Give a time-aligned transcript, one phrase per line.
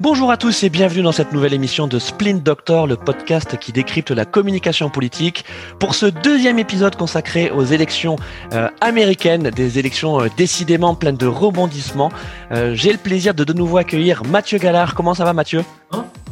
[0.00, 3.72] Bonjour à tous et bienvenue dans cette nouvelle émission de Splint Doctor, le podcast qui
[3.72, 5.44] décrypte la communication politique.
[5.78, 8.16] Pour ce deuxième épisode consacré aux élections
[8.52, 12.10] euh, américaines, des élections euh, décidément pleines de rebondissements,
[12.52, 14.94] euh, j'ai le plaisir de de nouveau accueillir Mathieu Gallard.
[14.94, 15.64] Comment ça va Mathieu?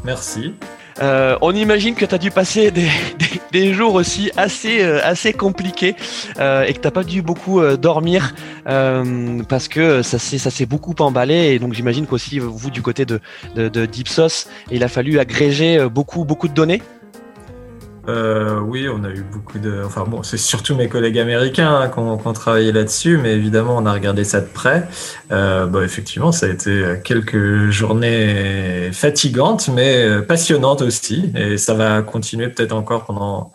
[0.04, 0.54] Merci.
[1.00, 2.70] Euh, on imagine que tu as dû passer
[3.52, 5.96] des, jours aussi assez, euh, assez compliqués
[6.38, 8.34] euh, et que tu pas dû beaucoup dormir
[8.64, 11.54] parce que ça s'est beaucoup emballé.
[11.54, 13.20] Et donc j'imagine qu'aussi, vous, du côté de,
[13.54, 13.89] de, de
[14.70, 16.82] il a fallu agréger beaucoup, beaucoup de données.
[18.08, 19.82] Euh, oui, on a eu beaucoup de.
[19.85, 23.86] Enfin bon, c'est surtout mes collègues américains hein, qui ont travaillé là-dessus, mais évidemment, on
[23.86, 24.86] a regardé ça de près.
[25.32, 32.03] Euh, bon, effectivement, ça a été quelques journées fatigantes, mais passionnantes aussi, et ça va
[32.03, 33.53] continuer peut-être encore pendant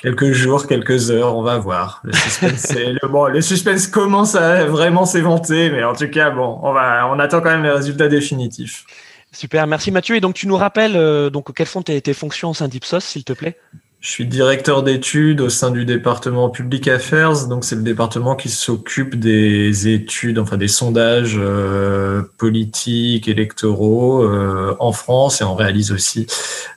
[0.00, 2.00] quelques jours, quelques heures, on va voir.
[2.04, 2.74] Le suspense,
[3.10, 7.18] bon, le suspense commence à vraiment s'éventer, mais en tout cas, bon, on va, on
[7.18, 8.84] attend quand même les résultats définitifs.
[9.32, 10.16] Super, merci Mathieu.
[10.16, 13.24] Et donc tu nous rappelles euh, donc quelles sont tes, fonctions au sein d'Ipsos, s'il
[13.24, 13.56] te plaît?
[14.00, 17.46] Je suis directeur d'études au sein du département Public Affairs.
[17.48, 24.74] Donc c'est le département qui s'occupe des études, enfin des sondages euh, politiques, électoraux euh,
[24.80, 26.26] en France et on réalise aussi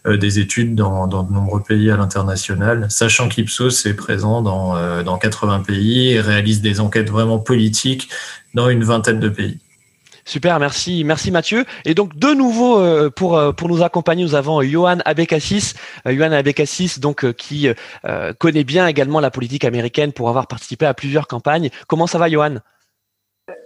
[0.06, 2.88] des études dans, de nombreux pays à l'international.
[2.90, 8.10] Sachant qu'Ipsos est présent dans, dans 80 pays et réalise des enquêtes vraiment politiques
[8.54, 9.60] dans une vingtaine de pays.
[10.26, 11.66] Super, merci, merci Mathieu.
[11.86, 15.74] Et donc de nouveau euh, pour euh, pour nous accompagner, nous avons Johan Abekassis,
[16.08, 17.68] euh, Johan Abekassis donc qui
[18.40, 21.70] connaît bien également la politique américaine pour avoir participé à plusieurs campagnes.
[21.88, 22.56] Comment ça va, Johan?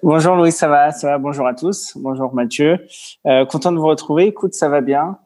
[0.02, 1.18] Bonjour Louis, ça va, ça va.
[1.20, 1.94] Bonjour à tous.
[1.96, 2.80] Bonjour Mathieu.
[3.24, 4.26] content de vous retrouver.
[4.26, 5.20] Écoute, ça va bien.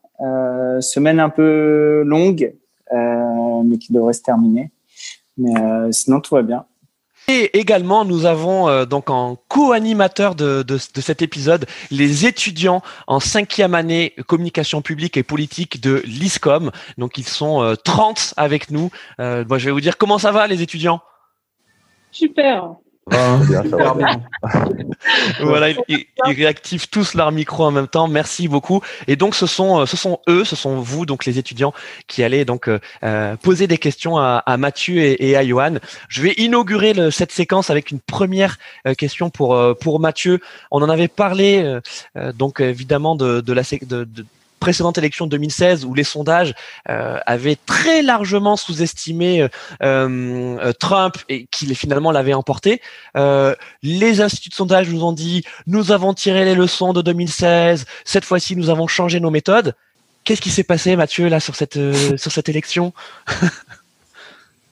[0.82, 2.54] semaine un peu longue,
[2.92, 4.72] mais qui devrait se terminer.
[5.38, 5.54] Mais
[5.92, 6.66] sinon tout va bien.
[7.34, 13.22] Et également, nous avons euh, donc en co-animateur de, de, cet épisode les étudiants en
[13.22, 16.72] cinquième année communication publique et politique de l'ISCOM.
[16.98, 18.92] Donc ils sont euh, 30 avec nous.
[19.22, 21.00] Euh, moi, je vais vous dire comment ça va les étudiants?
[22.12, 22.74] Super.
[23.10, 24.22] Ah, bien, bien.
[25.42, 28.08] voilà, ils, ils, réactivent tous leur micro en même temps.
[28.08, 28.82] Merci beaucoup.
[29.08, 31.74] Et donc, ce sont, ce sont eux, ce sont vous, donc les étudiants,
[32.08, 35.76] qui allez donc euh, poser des questions à, à Mathieu et, et, à Johan.
[36.10, 38.58] Je vais inaugurer le, cette séquence avec une première
[38.88, 40.40] euh, question pour euh, pour Mathieu.
[40.70, 41.64] On en avait parlé,
[42.18, 44.26] euh, donc évidemment de, de la de, de
[44.62, 46.54] précédente élection de 2016 où les sondages
[46.90, 49.50] euh, avaient très largement sous-estimé euh,
[49.82, 52.82] euh, Trump et qu'il finalement l'avait emporté.
[53.18, 57.86] Euh, les instituts de sondage nous ont dit nous avons tiré les leçons de 2016.
[58.06, 59.76] Cette fois-ci, nous avons changé nos méthodes.
[60.24, 61.80] Qu'est-ce qui s'est passé, Mathieu, là sur cette
[62.18, 62.94] sur cette élection?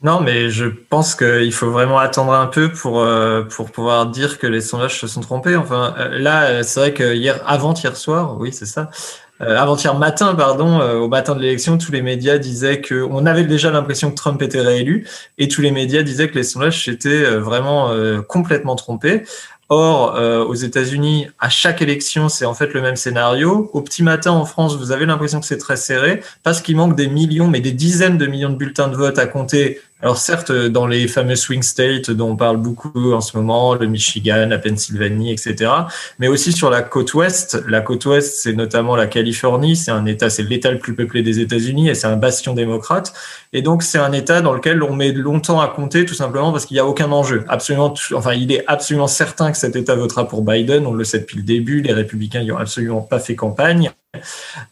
[0.02, 4.40] Non, mais je pense qu'il faut vraiment attendre un peu pour euh, pour pouvoir dire
[4.40, 5.58] que les sondages se sont trompés.
[5.58, 8.90] Enfin, là, c'est vrai que hier, avant hier soir, oui, c'est ça
[9.42, 13.26] euh, avant-hier matin, pardon, euh, au matin de l'élection, tous les médias disaient que on
[13.26, 15.08] avait déjà l'impression que Trump était réélu,
[15.38, 19.24] et tous les médias disaient que les sondages s'étaient euh, vraiment euh, complètement trompés.
[19.72, 23.70] Or, euh, aux États-Unis, à chaque élection, c'est en fait le même scénario.
[23.74, 26.96] Au petit matin en France, vous avez l'impression que c'est très serré parce qu'il manque
[26.96, 29.80] des millions, mais des dizaines de millions de bulletins de vote à compter.
[30.02, 33.86] Alors certes, dans les fameux swing states dont on parle beaucoup en ce moment, le
[33.86, 35.70] Michigan, la Pennsylvanie, etc.,
[36.20, 37.62] mais aussi sur la côte ouest.
[37.68, 39.76] La côte ouest, c'est notamment la Californie.
[39.76, 43.14] C'est un État, c'est l'État le plus peuplé des États-Unis et c'est un bastion démocrate.
[43.52, 46.66] Et donc c'est un État dans lequel on met longtemps à compter, tout simplement parce
[46.66, 47.44] qu'il n'y a aucun enjeu.
[47.50, 50.88] Absolument, enfin, il est absolument certain que cet État votera pour Biden.
[50.88, 51.82] On le sait depuis le début.
[51.82, 53.92] Les républicains n'y ont absolument pas fait campagne.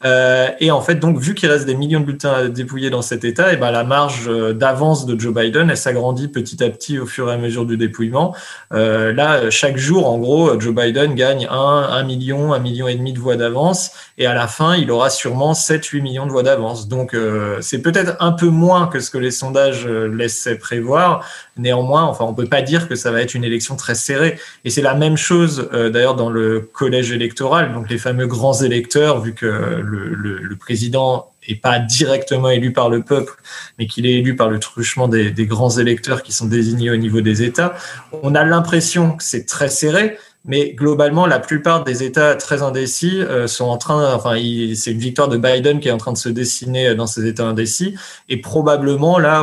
[0.04, 3.02] Euh, et en fait, donc, vu qu'il reste des millions de bulletins à dépouiller dans
[3.02, 6.98] cet État, et ben, la marge d'avance de Joe Biden, elle s'agrandit petit à petit
[6.98, 8.34] au fur et à mesure du dépouillement.
[8.72, 12.96] Euh, là, chaque jour, en gros, Joe Biden gagne 1, 1 million, 1 million et
[12.96, 13.92] demi de voix d'avance.
[14.18, 16.88] Et à la fin, il aura sûrement 7, 8 millions de voix d'avance.
[16.88, 21.24] Donc, euh, c'est peut-être un peu moins que ce que les sondages laissaient prévoir.
[21.58, 24.38] Néanmoins, enfin, on peut pas dire que ça va être une élection très serrée.
[24.64, 27.72] Et c'est la même chose, euh, d'ailleurs, dans le collège électoral.
[27.74, 33.02] Donc, les fameux grands électeurs, vu que le, président est pas directement élu par le
[33.02, 33.32] peuple,
[33.78, 37.20] mais qu'il est élu par le truchement des, grands électeurs qui sont désignés au niveau
[37.20, 37.74] des États,
[38.22, 43.20] on a l'impression que c'est très serré, mais globalement, la plupart des États très indécis
[43.20, 44.34] euh, sont en train, enfin,
[44.74, 47.46] c'est une victoire de Biden qui est en train de se dessiner dans ces États
[47.46, 47.94] indécis,
[48.28, 49.40] et probablement là,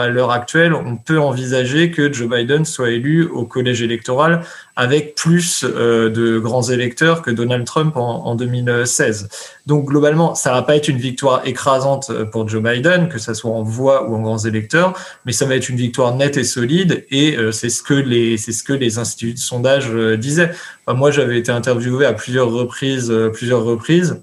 [0.00, 4.42] à l'heure actuelle, on peut envisager que Joe Biden soit élu au collège électoral
[4.80, 9.28] avec plus de grands électeurs que Donald Trump en, en 2016.
[9.66, 13.50] Donc globalement, ça va pas être une victoire écrasante pour Joe Biden, que ça soit
[13.50, 14.94] en voix ou en grands électeurs,
[15.26, 17.04] mais ça va être une victoire nette et solide.
[17.10, 20.52] Et c'est ce que les c'est ce que les instituts de sondage disaient.
[20.88, 24.22] moi, j'avais été interviewé à plusieurs reprises, plusieurs reprises.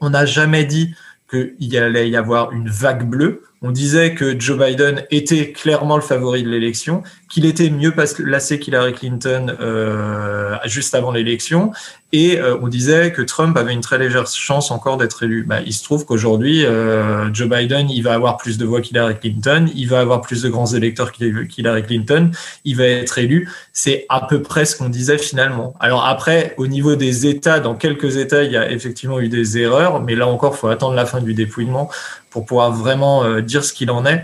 [0.00, 0.94] On n'a jamais dit
[1.30, 3.42] qu'il allait y avoir une vague bleue.
[3.62, 8.60] On disait que Joe Biden était clairement le favori de l'élection, qu'il était mieux placé
[8.60, 11.72] qu'Hillary Clinton euh, juste avant l'élection,
[12.12, 15.42] et euh, on disait que Trump avait une très légère chance encore d'être élu.
[15.42, 19.18] Bah, il se trouve qu'aujourd'hui, euh, Joe Biden, il va avoir plus de voix qu'Hillary
[19.18, 22.30] Clinton, il va avoir plus de grands électeurs qu'Hillary Clinton,
[22.64, 23.50] il va être élu.
[23.72, 25.74] C'est à peu près ce qu'on disait finalement.
[25.80, 29.58] Alors après, au niveau des États, dans quelques États, il y a effectivement eu des
[29.58, 31.90] erreurs, mais là encore, faut attendre la fin du dépouillement
[32.36, 34.22] pour pouvoir vraiment euh, dire ce qu'il en est.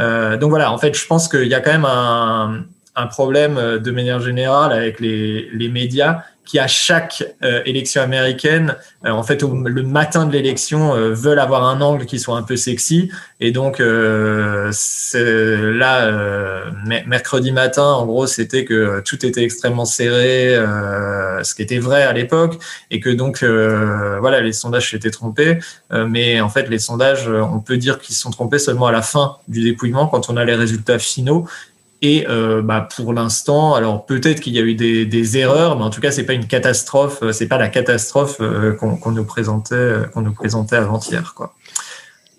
[0.00, 3.78] Euh, donc voilà, en fait, je pense qu'il y a quand même un, problème euh,
[3.78, 9.42] de manière générale avec les médias qui à chaque euh, élection américaine, euh, en fait,
[9.42, 13.10] le matin de l'élection, euh, veulent avoir un angle qui soit un peu sexy.
[13.40, 14.72] Et donc là,
[17.06, 20.54] mercredi matin, en gros, c'était que tout était extrêmement serré,
[21.42, 22.62] ce qui était vrai à l'époque,
[22.92, 25.58] et que donc voilà, les sondages s'étaient trompés.
[25.90, 29.02] mais en fait, les sondages, on peut dire qu'ils se sont trompés seulement à la
[29.02, 31.48] fin du dépouillement, quand on a les résultats finaux.
[32.04, 35.84] Et euh, bah, pour l'instant, alors peut-être qu'il y a eu des, des, erreurs, mais
[35.84, 37.22] en tout cas, c'est pas une catastrophe.
[37.30, 41.54] C'est pas la catastrophe euh, qu'on nous présentait, qu'on nous présentait avant-hier, quoi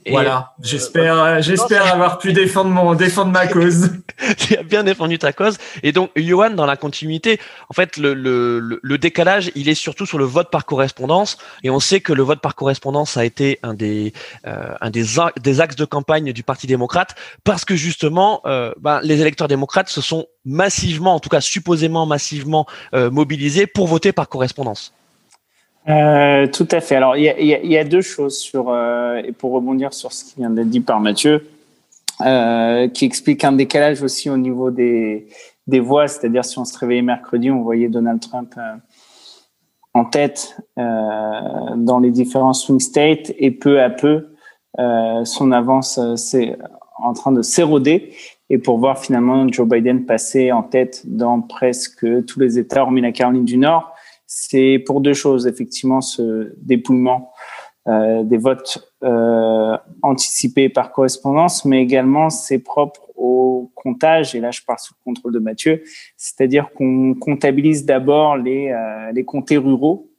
[0.10, 3.92] voilà, euh, j'espère, j'espère avoir pu défendre mon, défendre ma cause.
[4.38, 5.58] tu as bien défendu ta cause.
[5.82, 7.40] Et donc, Johan, dans la continuité,
[7.70, 11.38] en fait, le, le, le, décalage, il est surtout sur le vote par correspondance.
[11.64, 14.14] Et on sait que le vote par correspondance a été un des,
[14.48, 15.06] euh, un des,
[15.42, 19.90] des axes de campagne du Parti démocrate parce que justement, euh, ben, les électeurs démocrates
[19.90, 24.94] se sont massivement, en tout cas supposément massivement mobilisés pour voter par correspondance.
[25.90, 26.96] Euh, tout à fait.
[26.96, 30.14] Alors, il y a, y, y a, deux choses sur, euh, et pour rebondir sur
[30.14, 31.46] ce qui vient d'être dit par Mathieu,
[32.22, 35.28] euh, qui explique un décalage aussi au niveau des,
[35.68, 36.08] des voix.
[36.08, 38.76] C'est-à-dire, si on se réveillait mercredi, on voyait Donald Trump euh,
[39.94, 40.84] en tête euh,
[41.76, 44.30] dans les différents swing states, et peu à peu,
[45.24, 46.58] son avance c'est
[46.98, 48.12] en train de s'éroder.
[48.50, 53.02] Et pour voir finalement Joe Biden passer en tête dans presque tous les États, hormis
[53.02, 53.93] la Caroline du Nord
[54.36, 57.32] c'est pour deux choses, effectivement, ce dépouillement
[57.88, 64.50] euh, des votes euh, anticipés par correspondance, mais également c'est propre au comptage, et là
[64.50, 65.84] je parle sous le contrôle de Mathieu,
[66.18, 70.10] c'est-à-dire qu'on comptabilise d'abord les, euh, les comtés ruraux,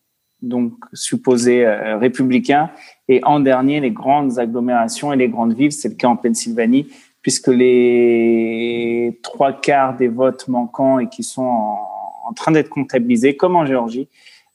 [0.42, 2.70] donc supposés euh, républicains,
[3.08, 6.86] et en dernier les grandes agglomérations et les grandes villes, c'est le cas en Pennsylvanie,
[7.20, 11.93] puisque les trois quarts des votes manquants et qui sont en,
[12.26, 14.08] en train d'être comptabilisés, comme en Géorgie,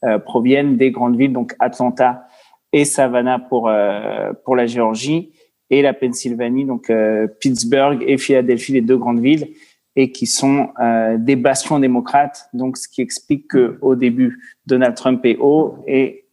[0.06, 2.27] euh, proviennent des grandes villes, donc Atlanta
[2.71, 5.31] et Savannah pour euh, pour la Géorgie
[5.69, 9.50] et la Pennsylvanie, donc euh, Pittsburgh et Philadelphie, les deux grandes villes,
[9.95, 10.69] et qui sont
[11.18, 12.48] des bastions démocrates.
[12.54, 16.25] Donc, ce qui explique que au début, Donald Trump est haut et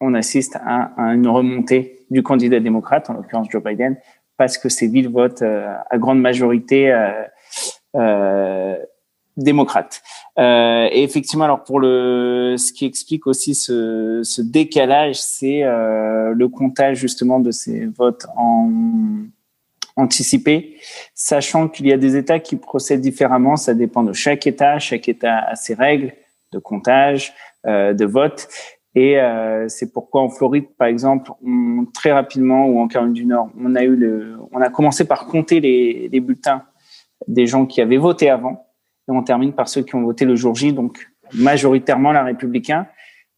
[0.00, 3.96] on assiste à, une remontée du candidat démocrate, en l'occurrence Joe Biden,
[4.36, 6.92] parce que ces villes votent à grande majorité
[7.96, 8.76] euh,
[9.36, 10.02] démocrate.
[10.38, 16.32] Euh, et effectivement, alors pour le, ce qui explique aussi ce, ce décalage, c'est euh,
[16.34, 18.70] le comptage justement de ces votes en
[19.96, 20.76] anticipé,
[21.14, 23.56] sachant qu'il y a des États qui procèdent différemment.
[23.56, 24.78] Ça dépend de chaque État.
[24.78, 26.12] Chaque État a ses règles
[26.52, 27.32] de comptage,
[27.66, 28.48] euh, de vote.
[28.94, 33.24] Et euh, c'est pourquoi en Floride, par exemple, on, très rapidement, ou en Caroline du
[33.24, 36.64] Nord, on a eu le, on a commencé par compter les, les bulletins
[37.28, 38.69] des gens qui avaient voté avant
[39.10, 42.86] et on termine par ceux qui ont voté le jour J, donc majoritairement la républicain.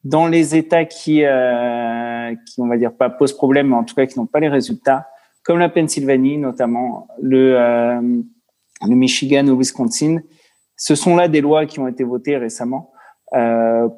[0.05, 3.95] Dans les États qui, euh, qui, on va dire, pas posent problème, mais en tout
[3.95, 5.07] cas qui n'ont pas les résultats,
[5.45, 10.19] comme la Pennsylvanie, notamment le, euh, le Michigan ou Wisconsin,
[10.77, 12.93] ce sont là des lois qui ont été votées récemment
[13.35, 13.89] euh,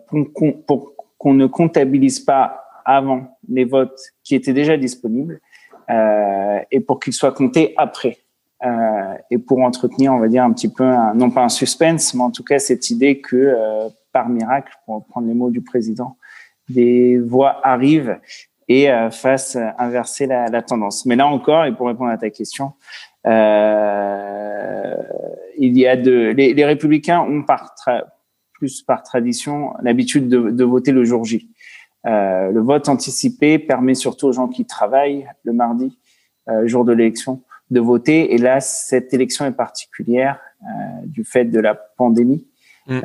[0.66, 5.40] pour qu'on ne comptabilise pas avant les votes qui étaient déjà disponibles
[5.90, 8.19] euh, et pour qu'ils soient comptés après.
[8.64, 12.23] Euh, et pour entretenir, on va dire, un petit peu, non pas un suspense, mais
[12.23, 16.16] en tout cas cette idée que, euh, par miracle, pour reprendre les mots du président,
[16.68, 18.18] des voix arrivent
[18.68, 21.04] et euh, fassent inverser la, tendance.
[21.04, 22.73] Mais là encore, et pour répondre à ta question,
[23.26, 23.30] il
[25.59, 27.75] y a de, les, républicains ont par
[28.52, 31.50] plus par tradition l'habitude de, voter le jour J.
[32.04, 35.99] Le vote anticipé permet surtout aux gens qui travaillent le mardi,
[36.66, 38.35] jour de l'élection, de voter.
[38.35, 40.66] Et là, cette élection est particulière euh,
[41.06, 42.47] du fait de la pandémie.
[42.87, 43.00] Mm.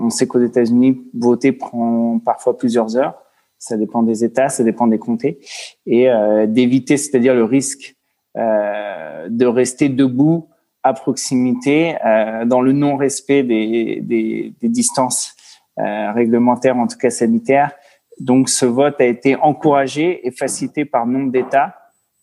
[0.00, 3.14] on sait qu'aux États-Unis, voter prend parfois plusieurs heures.
[3.58, 5.38] Ça dépend des États, ça dépend des comtés,
[5.86, 6.08] et
[6.48, 7.94] d'éviter, c'est-à-dire le risque
[8.34, 10.48] de rester debout
[10.82, 11.94] à proximité
[12.46, 15.36] dans le non-respect des, des, des, distances
[15.76, 17.70] réglementaires, en tout cas sanitaires.
[18.18, 21.79] Donc, ce vote a été encouragé et facilité par nombre d'États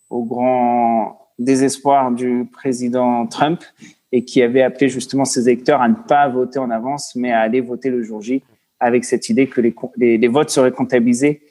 [0.09, 3.63] au grand désespoir du président Trump
[4.11, 7.41] et qui avait appelé justement ses électeurs à ne pas voter en avance, mais à
[7.41, 8.43] aller voter le jour J
[8.79, 11.41] avec cette idée que les, les, votes seraient comptabilisés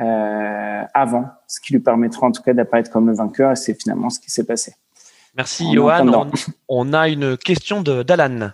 [0.00, 3.74] euh, avant, ce qui lui permettra en tout cas d'apparaître comme le vainqueur et c'est
[3.80, 4.74] finalement ce qui s'est passé.
[5.36, 6.08] Merci Johan.
[6.08, 6.30] On,
[6.68, 8.50] on, a une question d'Alan.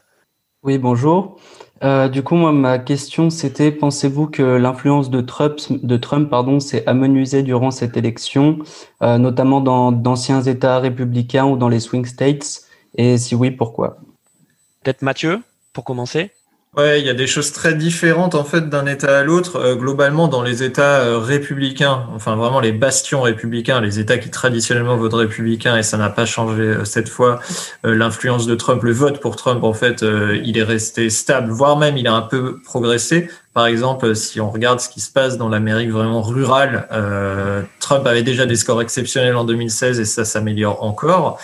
[0.63, 1.41] Oui, bonjour.
[1.83, 6.61] Euh, du coup, moi, ma question, c'était pensez-vous que l'influence de Trump, de Trump pardon,
[6.61, 8.59] s'est amenuisée durant cette élection,
[9.03, 12.63] euh, notamment dans d'anciens États républicains ou dans les swing states?
[12.95, 13.97] Et si oui, pourquoi?
[14.85, 15.43] Peut-être Mathieu,
[15.73, 16.31] pour commencer
[16.75, 19.57] Ouais, il y a des choses très différentes en fait d'un État à l'autre.
[19.57, 24.31] Euh, globalement, dans les États euh, républicains, enfin vraiment les bastions républicains, les États qui
[24.31, 27.41] traditionnellement votent républicain, et ça n'a pas changé euh, cette fois.
[27.85, 31.99] L'influence de Trump, le vote pour Trump, en fait, il est resté stable, voire même
[31.99, 33.29] il a un peu progressé.
[33.53, 36.89] Par exemple, si on regarde ce qui se passe dans l'Amérique vraiment rurale,
[37.81, 41.39] Trump avait déjà des scores exceptionnels en 2016 et ça s'améliore encore.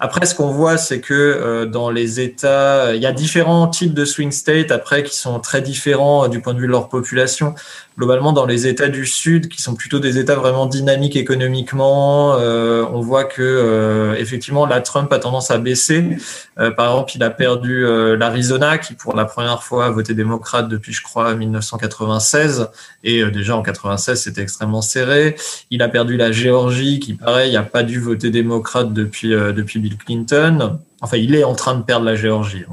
[0.00, 3.94] Après, ce qu'on voit, c'est que euh, dans les États, il y a différents types
[3.94, 6.88] de swing states après qui sont très différents euh, du point de vue de leur
[6.88, 7.54] population
[7.98, 12.84] globalement dans les États du Sud, qui sont plutôt des États vraiment dynamiques économiquement, euh,
[12.92, 16.16] on voit que euh, effectivement la Trump a tendance à baisser.
[16.60, 17.84] Euh, par exemple, il a perdu
[18.16, 22.68] l'Arizona, qui pour la première fois a voté démocrate depuis, je crois, 1996,
[23.02, 25.34] et déjà en 96 c'était extrêmement serré.
[25.70, 29.96] Il a perdu la Géorgie, qui pareil, n'a pas dû voter démocrate depuis depuis Bill
[29.96, 30.78] Clinton.
[31.00, 32.64] Enfin, il est en train de perdre la Géorgie.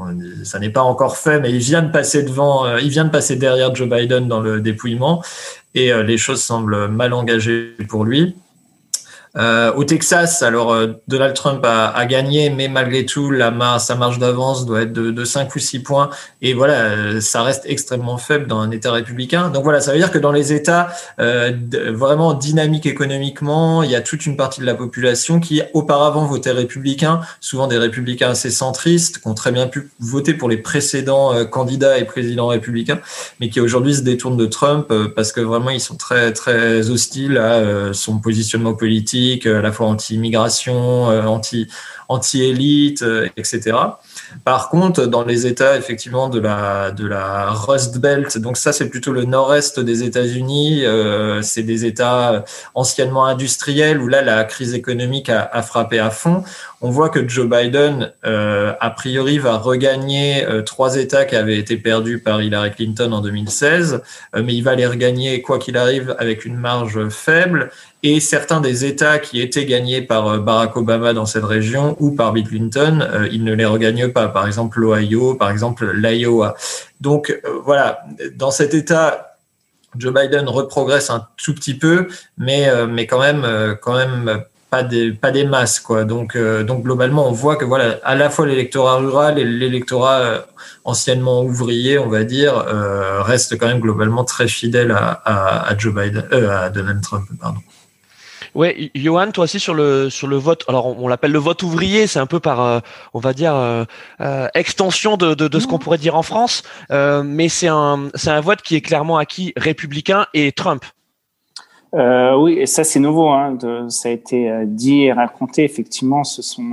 [0.44, 3.12] Ça n'est pas encore fait, mais il vient de passer devant, euh, il vient de
[3.12, 5.24] passer derrière Joe Biden dans le dépouillement,
[5.76, 8.36] et euh, les choses semblent mal engagées pour lui.
[9.38, 13.96] Euh, au Texas, alors euh, Donald Trump a, a, gagné, mais malgré tout, la sa
[13.96, 16.10] marge d'avance doit être de, de, 5 ou 6 points.
[16.42, 19.50] Et voilà, euh, ça reste extrêmement faible dans un État républicain.
[19.50, 20.88] Donc voilà, ça veut dire que dans les États
[21.20, 21.52] euh,
[21.92, 26.52] vraiment dynamiques économiquement, il y a toute une partie de la population qui auparavant votait
[26.52, 31.46] républicain, souvent des républicains assez centristes, qui ont très bien pu voter pour les précédents
[31.46, 33.00] candidats et présidents républicains,
[33.42, 37.38] mais qui aujourd'hui se détournent de Trump parce que vraiment ils sont très très hostiles
[37.38, 41.68] à son positionnement politique à la fois anti-immigration, euh, anti,
[42.08, 43.78] anti-élite, euh, etc.
[44.44, 49.26] Par contre, dans les États effectivement de la Rust Belt, donc ça c'est plutôt le
[49.26, 55.62] nord-est des États-Unis, euh, c'est des États anciennement industriels où là la crise économique a,
[55.62, 56.44] frappé à fond.
[56.82, 61.58] On voit que Joe Biden euh, a priori va regagner euh, trois États qui avaient
[61.58, 64.04] été perdus par Hillary Clinton en 2016,
[64.36, 67.72] euh, mais il va les regagner quoi qu'il arrive avec une marge faible.
[68.08, 72.34] Et certains des États qui étaient gagnés par Barack Obama dans cette région ou par
[72.34, 73.00] Bill Clinton,
[73.32, 76.54] il ne les regagne pas par exemple l'Ohio, par exemple l'Iowa.
[77.02, 78.02] Donc euh, voilà,
[78.36, 79.38] dans cet état,
[79.98, 82.08] Joe Biden reprogresse un tout petit peu,
[82.38, 86.04] mais euh, mais quand même euh, quand même pas des pas des masses quoi.
[86.04, 90.46] Donc donc globalement, on voit que voilà, à la fois l'électorat rural et l'électorat
[90.84, 92.54] anciennement ouvrier, on va dire,
[93.22, 97.62] reste quand même globalement très fidèle à, à, à Joe Biden, à Donald Trump, pardon.
[98.56, 100.64] Ouais, Johan, toi aussi sur le sur le vote.
[100.70, 102.80] Alors on, l'appelle le vote ouvrier, c'est un peu par, euh,
[103.14, 103.84] on va dire, euh,
[104.22, 108.30] euh, extension de, de, de ce qu'on pourrait dire en France, mais c'est un c'est
[108.30, 110.86] un vote qui est clairement acquis républicain et Trump.
[111.94, 113.28] oui, et ça c'est nouveau.
[113.28, 115.66] Hein, de, ça a été dit et raconté.
[115.66, 116.72] Effectivement, ce sont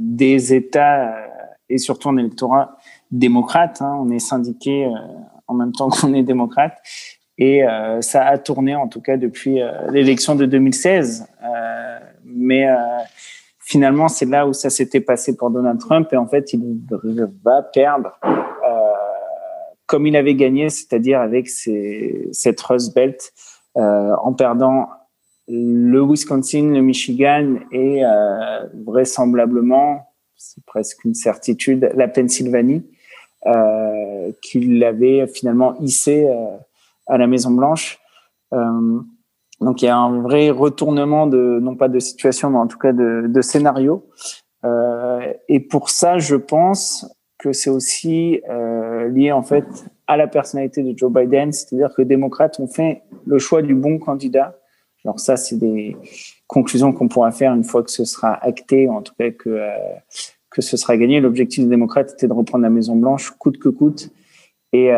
[0.00, 1.14] des États
[1.70, 2.76] et surtout un électorat
[3.12, 3.82] démocrate.
[3.82, 4.90] Hein, on est syndiqué
[5.46, 6.76] en même temps qu'on est démocrate.
[7.38, 11.26] Et euh, ça a tourné en tout cas depuis euh, l'élection de 2016.
[11.42, 12.66] Euh, mais
[13.58, 16.08] finalement, c'est là où ça s'était passé pour Donald Trump.
[16.12, 16.60] Et en fait, il
[17.44, 18.18] va perdre
[19.86, 23.32] comme il avait gagné, c'est-à-dire avec ses, cette Rust Belt,
[23.74, 24.90] en perdant
[25.48, 28.02] le Wisconsin, le Michigan et
[28.84, 32.84] vraisemblablement, c'est presque une certitude, la Pennsylvanie,
[34.42, 36.28] qu'il avait finalement hissé
[37.08, 37.98] à la Maison Blanche.
[38.52, 39.00] Euh,
[39.60, 42.78] donc il y a un vrai retournement de non pas de situation, mais en tout
[42.78, 44.06] cas de, scénario.
[44.64, 47.06] Euh, et pour ça, je pense
[47.38, 49.64] que c'est aussi euh, lié en fait
[50.06, 53.74] à la personnalité de Joe Biden, c'est-à-dire que les démocrates ont fait le choix du
[53.74, 54.58] bon candidat.
[55.04, 55.96] Alors ça, c'est des
[56.46, 59.60] conclusions qu'on pourra faire une fois que ce sera acté, en tout cas que
[60.50, 61.20] que ce sera gagné.
[61.20, 64.10] L'objectif des démocrates était de reprendre la Maison Blanche coûte que coûte
[64.72, 64.90] et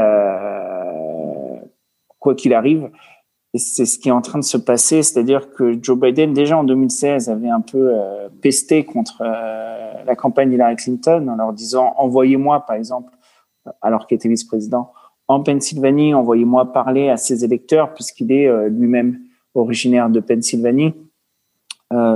[2.21, 2.91] quoi qu'il arrive.
[3.53, 6.57] Et c'est ce qui est en train de se passer, c'est-à-dire que Joe Biden, déjà
[6.57, 11.53] en 2016, avait un peu euh, pesté contre euh, la campagne Hillary Clinton en leur
[11.53, 13.13] disant envoyez-moi, par exemple,
[13.83, 14.93] alors qu'il était vice-président,
[15.27, 19.19] en Pennsylvanie, envoyez-moi parler à ses électeurs, puisqu'il est euh, lui-même
[19.55, 20.95] originaire de Pennsylvanie.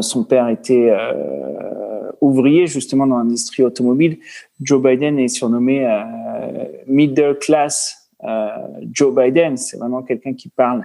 [0.03, 0.93] son père était
[2.21, 4.19] ouvrier justement dans l'industrie automobile.
[4.61, 5.85] Joe Biden est surnommé
[6.87, 8.04] middle class
[8.93, 9.57] Joe Biden.
[9.57, 10.85] C'est vraiment quelqu'un qui parle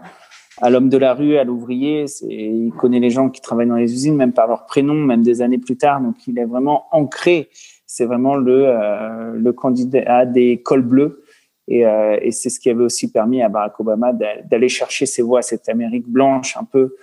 [0.61, 2.05] à l'homme de la rue, à l'ouvrier.
[2.27, 5.41] Il connaît les gens qui travaillent dans les usines, même par leur prénom, même des
[5.41, 6.01] années plus tard.
[6.01, 7.49] Donc, il est vraiment ancré.
[7.85, 11.23] C'est vraiment le, euh, le candidat des cols bleus.
[11.67, 15.41] Et, euh, c'est ce qui avait aussi permis à Barack Obama d'aller chercher ses voix,
[15.41, 16.95] cette Amérique blanche un peu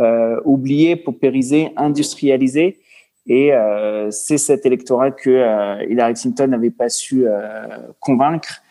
[0.00, 2.80] euh, oubliée, paupérisée, industrialisée.
[3.26, 7.66] Et euh, c'est cet électorat que euh, Hillary Clinton n'avait pas su euh,
[8.00, 8.62] convaincre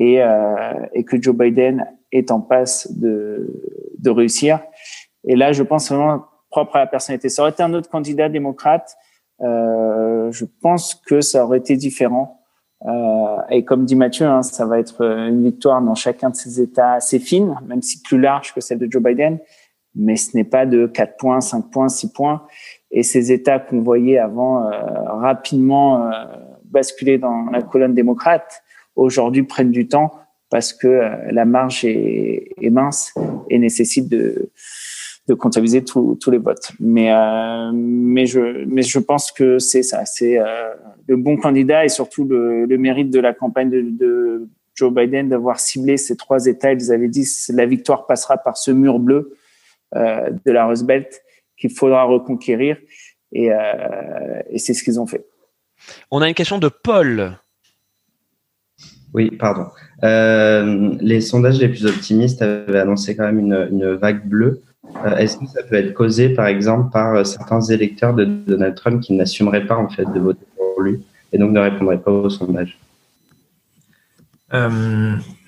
[0.00, 0.20] et,
[0.94, 3.46] et que Joe Biden est en passe de,
[3.98, 4.60] de réussir.
[5.24, 7.28] Et là, je pense vraiment propre à la personnalité.
[7.28, 8.96] Ça aurait été un autre candidat démocrate,
[9.40, 12.42] euh, je pense que ça aurait été différent.
[12.86, 16.60] Euh, et comme dit Mathieu, hein, ça va être une victoire dans chacun de ces
[16.60, 19.38] États assez fines, même si plus large que celle de Joe Biden.
[19.94, 22.42] Mais ce n'est pas de 4 points, 5 points, 6 points.
[22.90, 24.70] Et ces États qu'on voyait avant euh,
[25.06, 26.10] rapidement euh,
[26.64, 28.62] basculer dans la colonne démocrate,
[28.96, 30.12] aujourd'hui prennent du temps
[30.50, 33.14] parce que euh, la marge est, mince
[33.48, 34.50] et nécessite de,
[35.28, 36.72] de comptabiliser tous les votes.
[36.80, 40.74] Mais, euh, mais, je, pense que c'est ça, c'est euh,
[41.06, 45.98] le bon candidat et surtout le, mérite de la campagne de, Joe Biden d'avoir ciblé
[45.98, 46.72] ces trois États.
[46.72, 49.36] Ils avaient dit la victoire passera par ce mur bleu
[49.94, 51.20] de la Rose Belt
[51.58, 52.78] qu'il faudra reconquérir
[53.32, 53.50] et
[54.56, 55.26] c'est ce qu'ils ont fait.
[56.10, 57.36] On a une question de Paul
[59.12, 59.66] oui, pardon.
[60.04, 64.62] Euh, les sondages les plus optimistes avaient annoncé quand même une, vague bleue.
[65.04, 68.74] Euh, Est-ce que ça peut être causé, par exemple, par euh, certains électeurs de Donald
[68.74, 71.02] Trump qui n'assumeraient pas en fait de voter pour lui
[71.32, 72.78] et donc ne répondraient pas au sondage?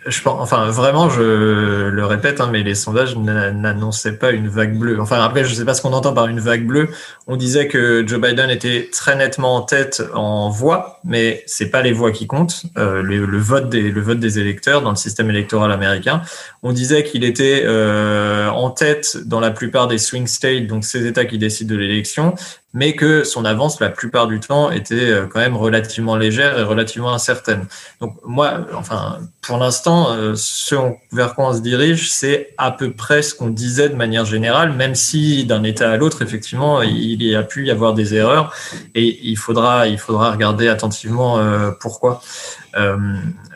[0.07, 4.77] Je pense, enfin, vraiment, je le répète, hein, mais les sondages n'annonçaient pas une vague
[4.77, 5.01] bleue.
[5.01, 6.89] Enfin, après, je sais pas ce qu'on entend par une vague bleue.
[7.27, 11.83] On disait que Joe Biden était très nettement en tête en voix, mais c'est pas
[11.83, 12.63] les voix qui comptent.
[12.79, 16.23] Euh, le, le, vote des, le vote des électeurs dans le système électoral américain.
[16.63, 21.07] On disait qu'il était euh, en tête dans la plupart des swing states, donc ces
[21.07, 22.35] États qui décident de l'élection,
[22.75, 26.63] mais que son avance, la plupart du temps, était euh, quand même relativement légère et
[26.63, 27.67] relativement incertaine.
[28.01, 30.75] Donc moi, enfin, pour l'instant, euh, ce
[31.13, 34.73] vers quoi on se dirige, c'est à peu près ce qu'on disait de manière générale,
[34.73, 38.55] même si d'un État à l'autre, effectivement, il y a pu y avoir des erreurs,
[38.95, 42.23] et il faudra, il faudra regarder attentivement euh, pourquoi.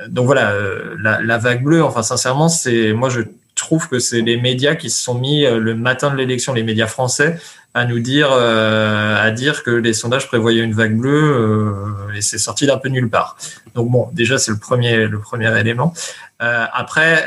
[0.08, 0.52] donc voilà,
[1.00, 3.22] la, la vague bleue, enfin sincèrement, c'est moi je
[3.54, 6.86] trouve que c'est les médias qui se sont mis le matin de l'élection, les médias
[6.86, 7.40] français,
[7.76, 12.22] à nous dire, euh, à dire que les sondages prévoyaient une vague bleue euh, et
[12.22, 13.36] c'est sorti d'un peu nulle part.
[13.74, 15.92] Donc bon, déjà c'est le premier, le premier élément.
[16.40, 17.26] Euh, après,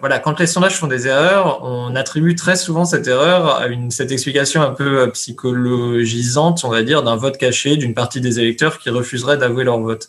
[0.00, 3.90] voilà, quand les sondages font des erreurs, on attribue très souvent cette erreur à une
[3.90, 8.78] cette explication un peu psychologisante, on va dire, d'un vote caché d'une partie des électeurs
[8.78, 10.08] qui refuseraient d'avouer leur vote.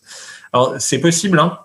[0.54, 1.60] Alors c'est possible, hein.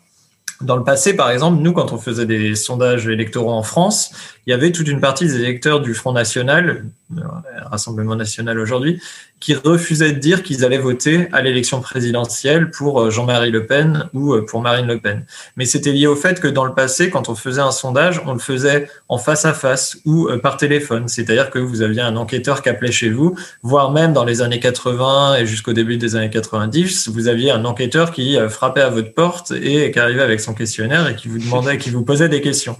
[0.62, 4.10] Dans le passé, par exemple, nous, quand on faisait des sondages électoraux en France,
[4.46, 6.86] il y avait toute une partie des électeurs du Front National,
[7.16, 7.22] euh,
[7.70, 9.00] Rassemblement National aujourd'hui,
[9.38, 14.08] qui refusaient de dire qu'ils allaient voter à l'élection présidentielle pour euh, Jean-Marie Le Pen
[14.12, 15.24] ou euh, pour Marine Le Pen.
[15.56, 18.32] Mais c'était lié au fait que dans le passé, quand on faisait un sondage, on
[18.32, 21.06] le faisait en face à face ou par téléphone.
[21.06, 24.60] C'est-à-dire que vous aviez un enquêteur qui appelait chez vous, voire même dans les années
[24.60, 29.14] 80 et jusqu'au début des années 90, vous aviez un enquêteur qui frappait à votre
[29.14, 32.40] porte et qui arrivait avec son questionnaire et qui vous demandait, qui vous posait des
[32.40, 32.76] questions.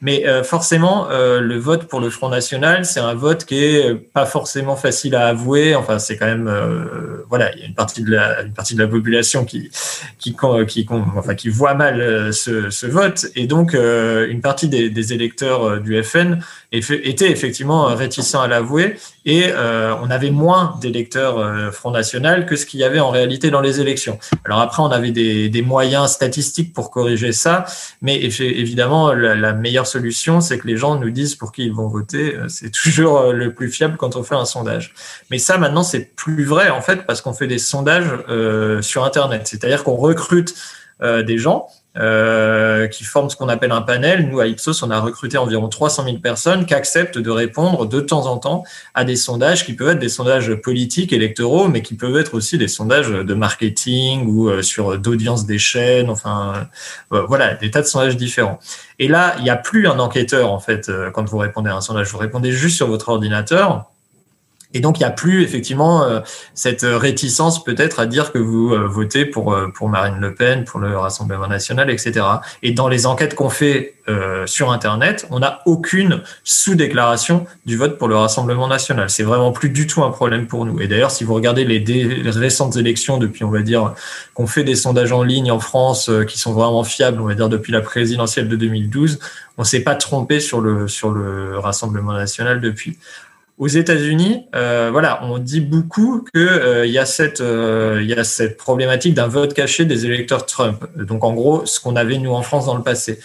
[0.00, 3.94] Mais euh, forcément, euh, le vote pour le Front National, c'est un vote qui est
[3.94, 5.74] pas forcément facile à avouer.
[5.74, 9.70] Enfin, c'est quand même, euh, voilà, il y a une partie de la, population qui,
[10.18, 10.36] qui,
[11.48, 16.38] voit mal ce, ce vote, et donc une partie des, des électeurs du FN
[16.70, 19.52] était effectivement réticents à l'avouer, et
[20.02, 23.80] on avait moins d'électeurs Front National que ce qu'il y avait en réalité dans les
[23.80, 24.18] élections.
[24.44, 27.64] Alors après, on avait des, des moyens statistiques pour corriger ça,
[28.02, 31.72] mais évidemment, la, la meilleure solution, c'est que les gens nous disent pour qui ils
[31.72, 32.36] vont voter.
[32.36, 34.94] Euh, c'est toujours euh, le plus fiable quand on fait un sondage.
[35.30, 39.04] Mais ça, maintenant, c'est plus vrai, en fait, parce qu'on fait des sondages euh, sur
[39.04, 39.42] Internet.
[39.46, 40.54] C'est-à-dire qu'on recrute
[41.00, 44.28] des gens euh, qui forment ce qu'on appelle un panel.
[44.28, 48.00] Nous, à Ipsos, on a recruté environ 300 000 personnes qui acceptent de répondre de
[48.00, 51.94] temps en temps à des sondages qui peuvent être des sondages politiques, électoraux, mais qui
[51.94, 56.68] peuvent être aussi des sondages de marketing ou euh, sur d'audience des chaînes, enfin,
[57.12, 58.58] euh, voilà, des tas de sondages différents.
[58.98, 61.80] Et là, il n'y a plus un enquêteur, en fait, quand vous répondez à un
[61.80, 62.08] sondage.
[62.10, 63.86] Vous répondez juste sur votre ordinateur
[64.74, 66.20] et donc, il n'y a plus effectivement euh,
[66.52, 70.64] cette réticence peut-être à dire que vous euh, votez pour, euh, pour Marine Le Pen,
[70.64, 72.26] pour le Rassemblement national, etc.
[72.62, 73.94] Et dans les enquêtes qu'on fait
[74.46, 79.10] sur Internet, on n'a aucune sous-déclaration du vote pour le Rassemblement national.
[79.10, 80.80] C'est vraiment plus du tout un problème pour nous.
[80.80, 83.92] Et d'ailleurs, si vous regardez les, récentes élections depuis, on va dire,
[84.32, 87.50] qu'on fait des sondages en ligne en France qui sont vraiment fiables, on va dire
[87.50, 89.18] depuis la présidentielle de 2012,
[89.58, 92.96] on s'est pas trompé sur le, sur le Rassemblement national depuis
[93.58, 98.22] aux États-Unis, euh, voilà, on dit beaucoup que euh, y a cette euh, y a
[98.24, 100.84] cette problématique d'un vote caché des électeurs Trump.
[100.96, 103.18] Donc en gros, ce qu'on avait nous en France dans le passé.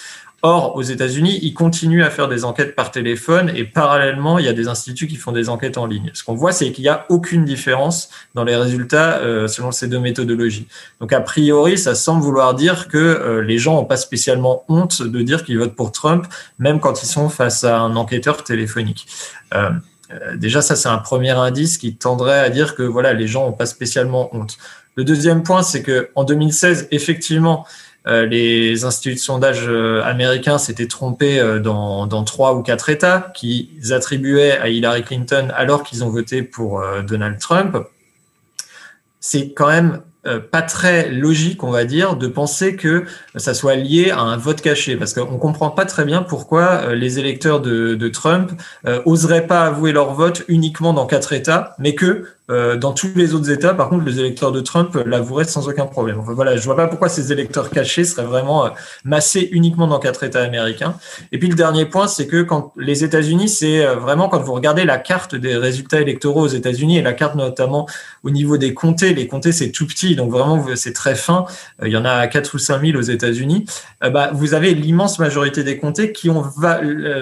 [0.46, 4.50] Or, aux États-Unis, ils continuent à faire des enquêtes par téléphone et parallèlement, il y
[4.50, 6.12] a des instituts qui font des enquêtes en ligne.
[6.14, 9.88] Ce qu'on voit, c'est qu'il n'y a aucune différence dans les résultats euh, selon ces
[9.88, 10.68] deux méthodologies.
[11.00, 15.02] Donc, a priori, ça semble vouloir dire que euh, les gens n'ont pas spécialement honte
[15.02, 16.28] de dire qu'ils votent pour Trump,
[16.60, 19.08] même quand ils sont face à un enquêteur téléphonique.
[20.14, 23.46] Euh, déjà, ça, c'est un premier indice qui tendrait à dire que voilà, les gens
[23.46, 24.58] n'ont pas spécialement honte.
[24.96, 27.66] Le deuxième point, c'est que en 2016, effectivement,
[28.06, 33.72] euh, les instituts de sondage euh, américains s'étaient trompés dans, trois ou quatre États qui
[33.92, 37.78] attribuaient à Hillary Clinton alors qu'ils ont voté pour Donald Trump.
[39.20, 40.02] C'est quand même
[40.52, 43.06] pas très logique, on va dire, de penser que
[43.36, 46.96] ça soit lié à un vote caché, parce qu'on comprend pas très bien pourquoi euh,
[46.96, 48.52] les électeurs de, de Trump
[48.88, 53.10] euh, oseraient pas avouer leur vote uniquement dans quatre États, mais que euh, dans tous
[53.16, 56.20] les autres États, par contre, les électeurs de Trump l'avoueraient sans aucun problème.
[56.20, 58.70] Enfin, voilà, je vois pas pourquoi ces électeurs cachés seraient vraiment euh,
[59.06, 60.96] massés uniquement dans quatre États américains.
[61.32, 64.52] Et puis le dernier point, c'est que quand les États-Unis, c'est euh, vraiment quand vous
[64.52, 67.88] regardez la carte des résultats électoraux aux États-Unis et la carte notamment
[68.24, 71.46] au niveau des comtés, les comtés c'est tout petit, donc vraiment c'est très fin.
[71.82, 73.66] Il y en a 4 ou 5 000 aux États-Unis.
[74.02, 76.44] bah, vous avez l'immense majorité des comtés qui ont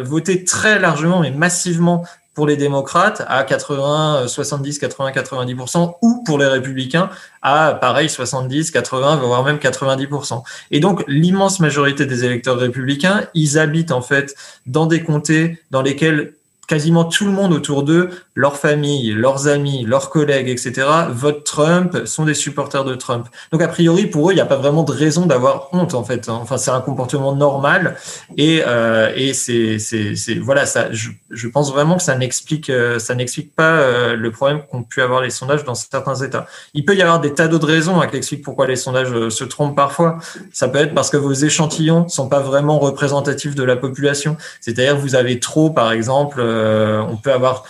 [0.04, 2.04] voté très largement mais massivement
[2.42, 7.12] pour les démocrates à 80, 70, 80, 90%, ou pour les républicains
[7.44, 10.42] à pareil 70, 80, voire même 90%.
[10.72, 14.34] Et donc l'immense majorité des électeurs républicains, ils habitent en fait
[14.66, 16.34] dans des comtés dans lesquels
[16.68, 18.10] quasiment tout le monde autour d'eux,
[18.42, 23.28] leur famille, leurs amis, leurs collègues, etc., votent Trump, sont des supporters de Trump.
[23.52, 26.04] Donc a priori, pour eux, il n'y a pas vraiment de raison d'avoir honte en
[26.04, 26.28] fait.
[26.28, 27.98] Enfin, c'est un comportement normal
[28.38, 29.78] et euh, et c'est
[30.42, 30.92] voilà ça.
[30.92, 34.82] Je, je, pense vraiment que ça n'explique euh, ça n'explique pas euh, le problème qu'ont
[34.82, 36.48] pu avoir les sondages dans certains États.
[36.74, 39.44] Il peut y avoir des tas d'autres raisons hein, qui expliquent pourquoi les sondages se
[39.44, 40.18] trompent parfois.
[40.52, 44.36] Ça peut être parce que vos échantillons sont pas vraiment représentatifs de la population.
[44.62, 47.66] C'est-à-dire vous avez trop, par exemple on peut avoir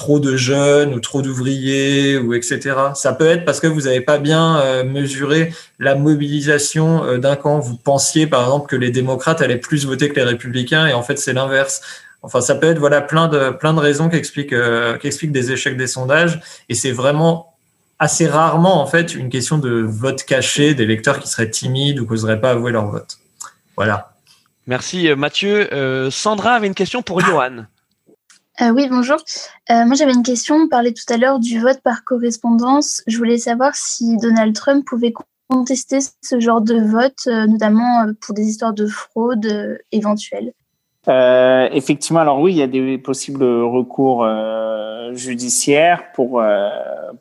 [0.00, 2.74] trop de jeunes ou trop d'ouvriers ou etc.
[2.94, 7.36] Ça peut être parce que vous n'avez pas bien euh, mesuré la mobilisation euh, d'un
[7.36, 7.58] camp.
[7.58, 11.02] Vous pensiez par exemple que les démocrates allaient plus voter que les républicains et en
[11.02, 11.82] fait c'est l'inverse.
[12.22, 14.54] Enfin, ça peut être voilà plein de plein de raisons qui expliquent
[15.00, 17.54] qui expliquent des échecs des sondages et c'est vraiment
[17.98, 22.12] assez rarement en fait une question de vote caché d'électeurs qui seraient timides ou qui
[22.12, 23.18] n'oseraient pas avouer leur vote.
[23.76, 24.14] Voilà.
[24.66, 25.68] Merci Mathieu.
[26.10, 27.66] Sandra avait une question pour Johan.
[28.60, 29.16] Euh, oui, bonjour.
[29.70, 30.56] Euh, moi, j'avais une question.
[30.56, 33.02] On parlait tout à l'heure du vote par correspondance.
[33.06, 35.14] Je voulais savoir si Donald Trump pouvait
[35.48, 40.52] contester ce genre de vote, euh, notamment pour des histoires de fraude éventuelles.
[41.72, 44.26] effectivement, alors oui, il y a des possibles recours
[45.12, 46.42] judiciaires pour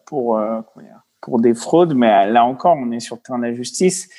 [0.06, 0.39] pour
[1.22, 4.10] pour des fraudes, mais là encore, on est sur le terrain de la justice.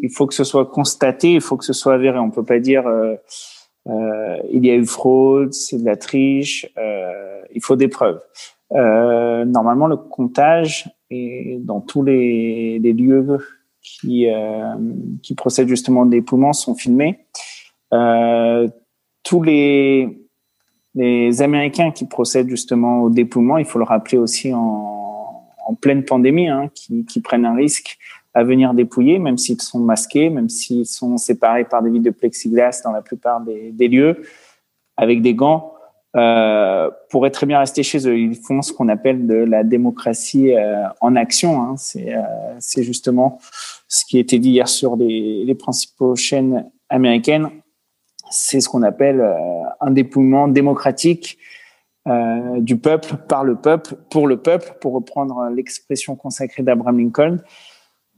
[0.00, 2.18] Il faut que ce soit constaté, il faut que ce soit avéré.
[2.18, 2.84] On peut pas dire
[3.88, 8.20] euh, il y a eu fraude, c'est de la triche, euh, il faut des preuves.
[8.72, 13.38] Euh, normalement, le comptage est dans tous les, les lieux
[13.80, 14.74] qui, euh,
[15.22, 17.20] qui procèdent justement au dépouillement sont filmés.
[17.92, 18.66] Euh,
[19.22, 20.18] tous les,
[20.96, 26.04] les Américains qui procèdent justement au dépouillement, il faut le rappeler aussi en, en pleine
[26.04, 27.98] pandémie, hein, qui, qui prennent un risque
[28.36, 32.10] à venir dépouiller, même s'ils sont masqués, même s'ils sont séparés par des vides de
[32.10, 34.24] plexiglas dans la plupart des, lieux,
[34.98, 35.72] avec des gants,
[36.16, 38.18] euh, pourraient très bien rester chez eux.
[38.18, 41.62] Ils font ce qu'on appelle de la démocratie euh, en action.
[41.62, 41.76] Hein.
[41.78, 43.38] C'est euh, justement
[43.88, 47.48] ce qui a été dit hier sur les, les principaux chaînes américaines.
[48.30, 49.32] C'est ce qu'on appelle euh,
[49.80, 51.38] un dépouillement démocratique
[52.58, 57.38] du peuple, par le peuple, pour le peuple, pour reprendre l'expression consacrée d'Abraham Lincoln.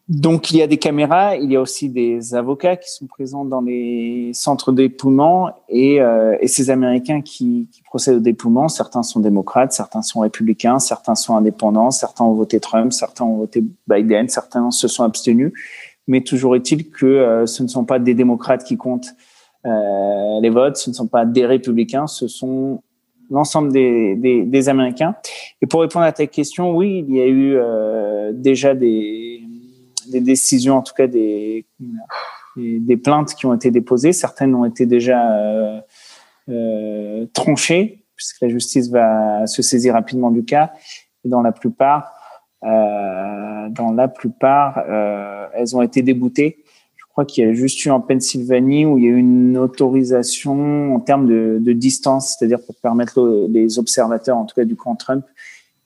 [0.09, 3.45] Donc, il y a des caméras, il y a aussi des avocats qui sont présents
[3.45, 9.03] dans les centres dépouillement et, euh, et ces Américains qui, qui, procèdent au dépouillement, certains
[9.03, 13.63] sont démocrates, certains sont républicains, certains sont indépendants, certains ont voté Trump, certains ont voté
[13.87, 15.53] Biden, certains se sont abstenus.
[16.07, 19.15] Mais toujours est-il que euh, ce ne sont pas des démocrates qui comptent
[19.67, 22.83] euh, les votes, ce ne sont pas des républicains, ce sont
[23.31, 25.17] l'ensemble des, des, des, Américains.
[25.61, 29.43] Et pour répondre à ta question, oui, il y a eu euh, déjà des
[30.11, 31.67] des décisions, en tout cas des,
[32.59, 34.13] des, plaintes qui ont été déposées.
[34.13, 35.81] Certaines ont été déjà euh,
[36.49, 40.73] euh, tranchées, puisque la justice va se saisir rapidement du cas.
[41.25, 42.13] Et dans la plupart,
[42.65, 44.83] euh, dans la plupart,
[45.55, 46.65] elles ont été déboutées.
[46.97, 49.59] Je crois qu'il y a juste eu en Pennsylvanie où il y a eu une
[49.59, 54.95] autorisation en termes de, distance, c'est-à-dire pour permettre les observateurs, en tout cas du camp
[54.95, 55.25] Trump,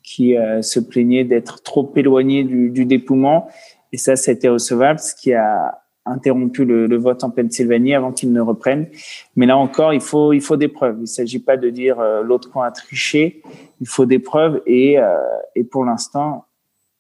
[0.03, 3.49] qui se plaignaient d'être trop éloignés du, du dépouillement
[3.93, 8.33] et ça, c'était recevable, ce qui a interrompu le, le vote en Pennsylvanie avant qu'il
[8.33, 8.89] ne reprenne.
[9.37, 10.97] Mais là encore, il faut, il faut des preuves.
[10.99, 13.43] Il ne s'agit pas de dire euh, l'autre camp a triché.
[13.81, 15.17] Il faut des preuves et, euh,
[15.55, 16.47] et pour l'instant,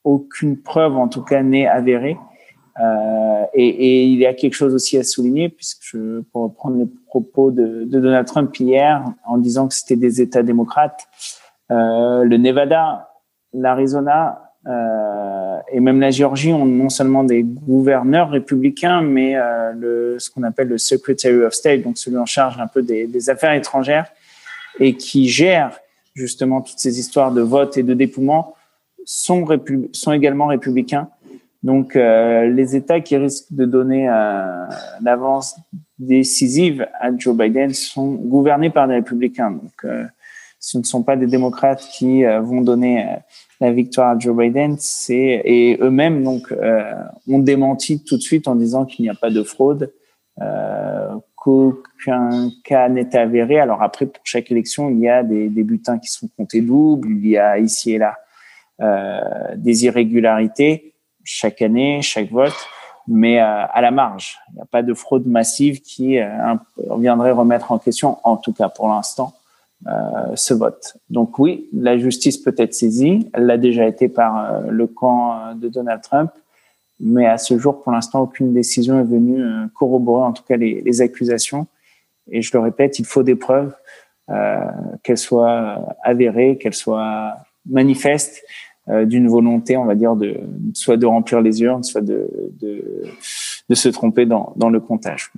[0.04, 2.16] aucune preuve, en tout cas, n'est avérée.
[2.80, 6.78] Euh, et, et, il y a quelque chose aussi à souligner, puisque je, pour reprendre
[6.78, 11.06] les propos de, de Donald Trump hier, en disant que c'était des États démocrates,
[11.70, 13.10] euh, le Nevada,
[13.52, 20.16] l'Arizona, euh, et même la Géorgie ont non seulement des gouverneurs républicains, mais euh, le,
[20.18, 23.30] ce qu'on appelle le Secretary of State, donc celui en charge un peu des, des
[23.30, 24.06] affaires étrangères,
[24.80, 25.78] et qui gère
[26.14, 28.54] justement toutes ces histoires de vote et de dépouillement,
[29.04, 29.46] sont,
[29.92, 31.08] sont également républicains.
[31.62, 34.66] Donc euh, les États qui risquent de donner euh,
[35.00, 35.56] l'avance
[35.98, 39.52] décisive à Joe Biden sont gouvernés par des républicains.
[39.52, 40.04] Donc euh,
[40.62, 43.04] ce ne sont pas des démocrates qui euh, vont donner
[43.60, 46.94] la victoire à Joe Biden, c'est et eux-mêmes donc euh,
[47.28, 49.92] ont démenti tout de suite en disant qu'il n'y a pas de fraude,
[50.40, 53.58] euh, qu'aucun cas n'est avéré.
[53.58, 57.26] Alors après, pour chaque élection, il y a des, bulletins qui sont comptés doubles, il
[57.28, 58.16] y a ici et là
[58.80, 59.20] euh,
[59.56, 60.94] des irrégularités
[61.24, 62.54] chaque année, chaque vote,
[63.08, 64.38] mais euh, à la marge.
[64.50, 66.54] Il n'y a pas de fraude massive qui euh,
[66.98, 69.41] viendrait remettre en question, en tout cas pour l'instant, euh,
[70.34, 70.96] ce vote.
[71.10, 73.28] Donc oui, la justice peut être saisie.
[73.32, 76.30] Elle l'a déjà été par euh, le camp euh, de Donald Trump,
[77.00, 79.42] mais à ce jour, pour l'instant, aucune décision est venue
[79.74, 81.66] corroborer, en tout cas, les, accusations.
[82.30, 83.74] Et je le répète, il faut des preuves,
[85.02, 87.34] qu'elles soient avérées, qu'elles soient
[87.68, 88.44] manifestes,
[88.86, 90.14] d'une volonté, on va dire,
[90.74, 92.28] soit de remplir les urnes, soit de
[93.72, 95.32] se tromper dans, dans le comptage.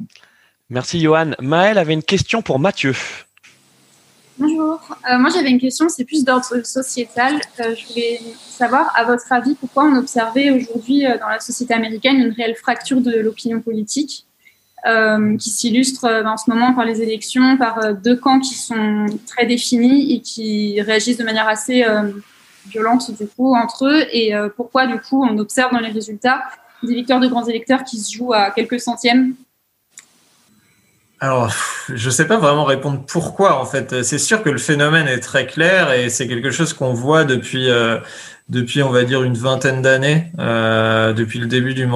[0.68, 1.30] Merci Johan.
[1.40, 2.94] Maël avait une question pour Mathieu.
[4.37, 4.81] Bonjour.
[5.09, 7.35] Euh, moi, j'avais une question, c'est plus d'ordre sociétal.
[7.61, 11.73] Euh, je voulais savoir, à votre avis, pourquoi on observait aujourd'hui euh, dans la société
[11.73, 14.27] américaine une réelle fracture de l'opinion politique
[15.38, 20.12] qui s'illustre en ce moment par les élections, par deux camps qui sont très définis
[20.12, 21.87] et qui réagissent de manière assez
[22.66, 24.05] violente, du coup, entre eux.
[24.12, 26.42] Et pourquoi, du coup, on observe dans les résultats
[26.83, 29.35] des victoires de grands électeurs qui se jouent à quelques centièmes
[31.20, 31.50] alors,
[31.88, 34.03] je ne sais pas vraiment répondre pourquoi en fait.
[34.03, 37.70] C'est sûr que le phénomène est très clair et c'est quelque chose qu'on voit depuis
[37.70, 37.98] euh,
[38.50, 41.87] depuis on va dire une vingtaine d'années, euh, depuis le début du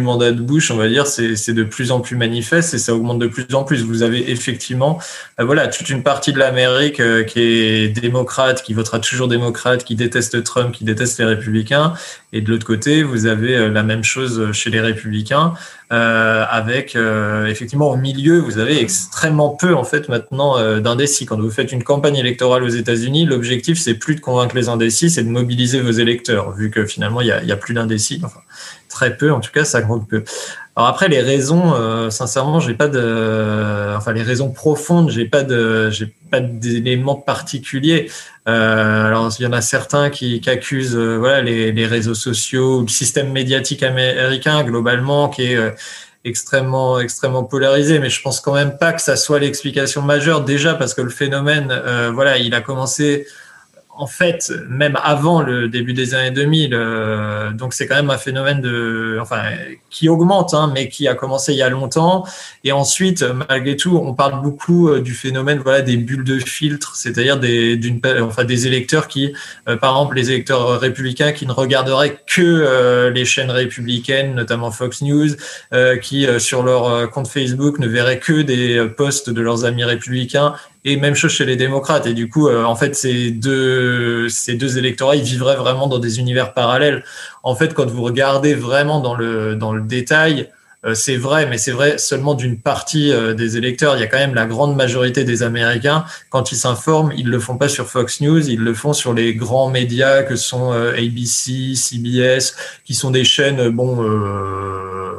[0.00, 3.18] mandat de Bush, on va dire, c'est de plus en plus manifeste et ça augmente
[3.18, 3.82] de plus en plus.
[3.82, 5.00] Vous avez effectivement,
[5.40, 9.82] euh, voilà, toute une partie de l'Amérique euh, qui est démocrate, qui votera toujours démocrate,
[9.82, 11.94] qui déteste Trump, qui déteste les républicains,
[12.32, 15.54] et de l'autre côté, vous avez euh, la même chose chez les républicains,
[15.92, 16.96] avec
[17.48, 21.26] effectivement au milieu, vous avez extrêmement peu en fait maintenant d'indécis.
[21.26, 25.10] Quand vous faites une campagne électorale aux États-Unis, l'objectif c'est plus de convaincre les indécis,
[25.10, 28.20] c'est de mobiliser vos électeurs, vu que finalement il y a, a plus d'indécis.
[28.24, 28.40] Enfin,
[28.88, 30.24] très peu, en tout cas, ça compte peu.
[30.76, 35.42] Alors après, les raisons, euh, sincèrement, j'ai pas de, enfin les raisons profondes, j'ai pas
[35.42, 38.10] de, j'ai pas d'éléments particuliers.
[38.48, 42.88] Euh, alors il y en a certains qui, accusent, euh, voilà, les, réseaux sociaux, le
[42.88, 45.70] système médiatique américain globalement, qui est euh,
[46.24, 50.74] extrêmement extrêmement polarisé mais je pense quand même pas que ça soit l'explication majeure déjà
[50.74, 51.72] parce que le phénomène
[52.12, 53.26] voilà il a commencé
[54.00, 58.16] en fait, même avant le début des années 2000, euh, donc c'est quand même un
[58.16, 58.62] phénomène
[59.90, 62.24] qui augmente, hein, mais qui a commencé il y a longtemps.
[62.64, 67.38] Et ensuite, malgré tout, on parle beaucoup euh, du phénomène, des bulles de filtre, c'est-à-dire
[67.38, 67.78] des,
[68.66, 69.34] électeurs qui,
[69.68, 75.02] euh, par exemple, les électeurs républicains qui ne regarderaient que les chaînes républicaines, notamment Fox
[75.02, 75.28] News,
[76.02, 80.96] qui sur leur compte Facebook ne verraient que des posts de leurs amis républicains Et
[80.96, 82.06] même chose chez les démocrates.
[82.06, 85.98] Et du coup, euh, en fait, ces deux, ces deux électorats, ils vivraient vraiment dans
[85.98, 87.04] des univers parallèles.
[87.42, 90.48] En fait, quand vous regardez vraiment dans le, dans le détail,
[90.86, 93.94] euh, c'est vrai, mais c'est vrai seulement d'une partie euh, des électeurs.
[93.96, 97.38] Il y a quand même la grande majorité des Américains, quand ils s'informent, ils le
[97.38, 101.74] font pas sur Fox News, ils le font sur les grands médias que sont ABC,
[101.74, 103.96] CBS, qui sont des chaînes, bon,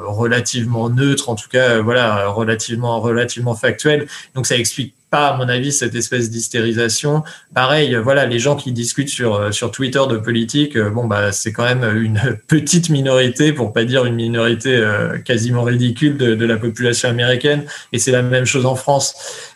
[0.07, 4.07] relativement neutres, en tout cas, voilà, relativement, relativement factuelles.
[4.33, 7.23] Donc ça explique pas, à mon avis, cette espèce d'hystérisation.
[7.53, 11.31] Pareil, voilà, les gens qui discutent sur, euh, sur Twitter de politique, euh, bon, bah,
[11.31, 16.33] c'est quand même une petite minorité, pour pas dire une minorité euh, quasiment ridicule de,
[16.33, 17.65] de la population américaine.
[17.91, 19.15] Et c'est la même chose en France.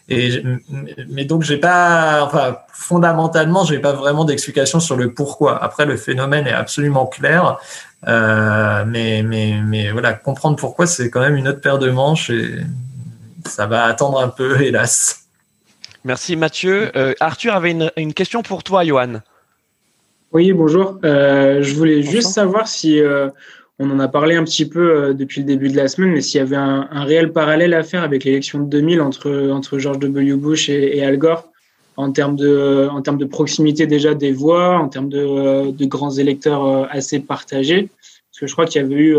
[0.09, 0.43] Et,
[1.09, 5.63] mais donc, j'ai pas, enfin, fondamentalement, j'ai pas vraiment d'explication sur le pourquoi.
[5.63, 7.57] Après, le phénomène est absolument clair.
[8.07, 12.29] Euh, mais, mais, mais voilà, comprendre pourquoi, c'est quand même une autre paire de manches
[12.29, 12.59] et
[13.47, 15.24] ça va attendre un peu, hélas.
[16.05, 16.95] Merci Mathieu.
[16.95, 19.21] Euh, Arthur avait une, question pour toi, Johan.
[20.33, 20.99] Oui, bonjour.
[21.03, 23.29] Euh, je voulais juste savoir si euh,
[23.79, 26.37] on en a parlé un petit peu depuis le début de la semaine, mais s'il
[26.37, 30.35] y avait un, réel parallèle à faire avec l'élection de 2000 entre, entre George W.
[30.35, 31.51] Bush et, Al Gore
[31.97, 36.11] en termes, de, en termes de proximité déjà des voix, en termes de, de grands
[36.11, 37.89] électeurs assez partagés.
[38.29, 39.17] Parce que je crois qu'il y avait eu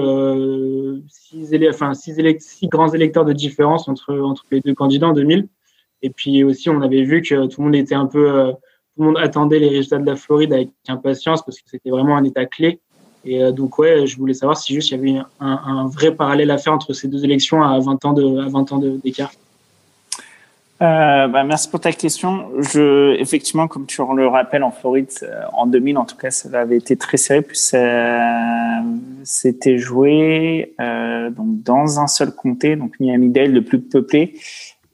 [1.09, 5.49] six, enfin, six, six, grands électeurs de différence entre, entre les deux candidats en 2000.
[6.02, 9.02] Et puis aussi, on avait vu que tout le monde était un peu, euh, tout
[9.02, 12.24] le monde attendait les résultats de la Floride avec impatience parce que c'était vraiment un
[12.24, 12.80] état clé.
[13.24, 16.50] Et euh, donc, ouais, je voulais savoir si juste il y avait un, vrai parallèle
[16.50, 19.32] à faire entre ces deux élections à 20 ans de, à 20 ans d'écart.
[20.82, 22.50] Euh, bah, merci pour ta question.
[22.61, 25.09] Je, effectivement, comme tu le rappelles, en Floride,
[25.54, 27.59] en 2000, en tout cas, ça avait été très serré, puis
[29.24, 34.35] c'était joué donc dans un seul comté, donc Miami-Dade, le plus peuplé,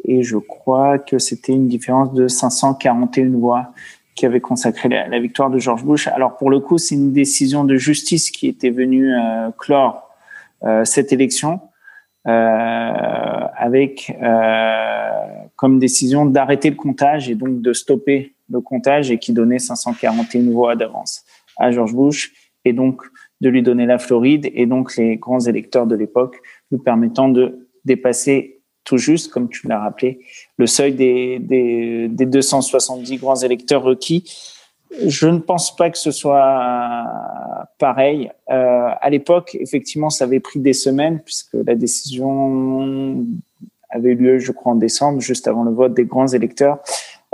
[0.05, 3.73] et je crois que c'était une différence de 541 voix
[4.15, 6.07] qui avait consacré la, victoire de George Bush.
[6.09, 10.11] Alors pour le coup, c'est une décision de justice qui était venue euh, clore
[10.65, 11.61] euh, cette élection
[12.29, 12.31] euh,
[13.57, 15.11] avec euh,
[15.57, 20.53] comme décision d'arrêter le comptage et donc de stopper le comptage et qui donnait 541
[20.53, 21.25] voix d'avance
[21.57, 22.33] à George Bush
[22.65, 23.03] et donc
[23.41, 26.37] de lui donner la Floride et donc les grands électeurs de l'époque
[26.71, 30.21] lui permettant de dépasser tout juste, comme tu l'as rappelé,
[30.57, 34.31] le seuil des, des, des, 270 grands électeurs requis.
[35.07, 37.07] Je ne pense pas que ce soit
[37.79, 38.31] pareil.
[38.51, 43.25] Euh, à l'époque, effectivement, ça avait pris des semaines puisque la décision
[43.89, 46.79] avait lieu, je crois, en décembre, juste avant le vote des grands électeurs.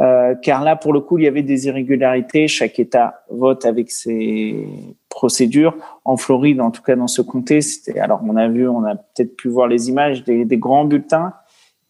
[0.01, 2.47] Euh, car là, pour le coup, il y avait des irrégularités.
[2.47, 4.67] Chaque État vote avec ses
[5.09, 5.77] procédures.
[6.05, 8.97] En Floride, en tout cas dans ce comté, c'était alors on a vu, on a
[8.97, 11.33] peut-être pu voir les images des, des, grands bulletins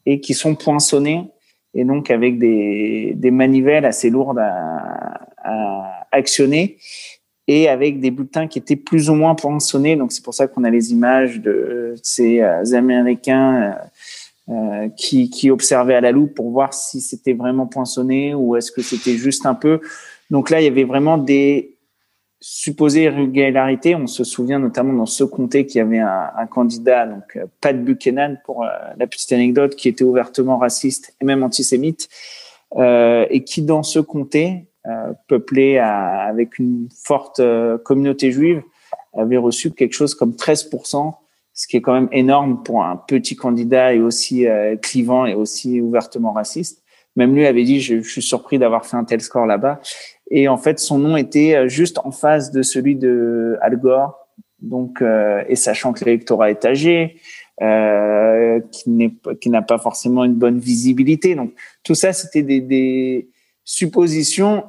[0.05, 1.29] et qui sont poinçonnés
[1.73, 6.77] et donc avec des, des manivelles assez lourdes à, à, actionner
[7.47, 9.95] et avec des bulletins qui étaient plus ou moins poinçonnés.
[9.95, 15.29] Donc c'est pour ça qu'on a les images de ces euh, Américains euh, euh, qui,
[15.29, 19.15] qui observaient à la loupe pour voir si c'était vraiment poinçonné ou est-ce que c'était
[19.15, 19.81] juste un peu.
[20.29, 21.75] Donc là, il y avait vraiment des
[22.41, 23.95] supposée irrégularité.
[23.95, 27.77] On se souvient notamment dans ce comté qu'il y avait un, candidat, donc euh, Pat
[27.77, 32.07] Buchanan, pour euh, la petite anecdote, qui était ouvertement raciste et même antisémite,
[32.77, 37.41] euh, et qui dans ce comté, euh, peuplé à, avec une forte
[37.83, 38.61] communauté juive,
[39.13, 41.13] avait reçu quelque chose comme 13%,
[41.53, 44.45] ce qui est quand même énorme pour un petit candidat et aussi
[44.81, 46.83] clivant et aussi ouvertement raciste.
[47.15, 49.81] Même lui avait dit, je suis surpris d'avoir fait un tel score là-bas.
[50.31, 54.15] Et en fait, son nom était euh, juste en face de celui de Al Gore.
[54.61, 57.19] Donc, euh, et sachant que l'électorat est âgé,
[57.61, 61.35] euh, qui n'a pas forcément une bonne visibilité.
[61.35, 63.29] Donc, tout ça, c'était des, des
[63.63, 64.65] suppositions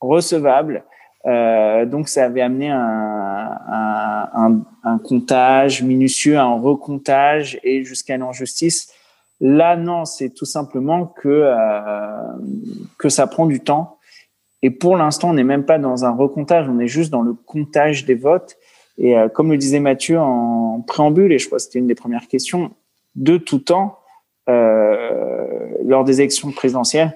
[0.00, 0.84] recevables.
[1.26, 8.16] Euh, donc, ça avait amené un, un, un, un, comptage minutieux, un recomptage et jusqu'à
[8.16, 8.92] l'injustice.
[9.40, 12.06] Là, non, c'est tout simplement que euh,
[12.98, 13.98] que ça prend du temps
[14.64, 17.34] et pour l'instant, on n'est même pas dans un recomptage, on est juste dans le
[17.34, 18.56] comptage des votes.
[18.96, 21.94] Et euh, comme le disait Mathieu en préambule, et je crois que c'était une des
[21.94, 22.70] premières questions,
[23.14, 23.98] de tout temps,
[24.48, 27.14] euh, lors des élections présidentielles,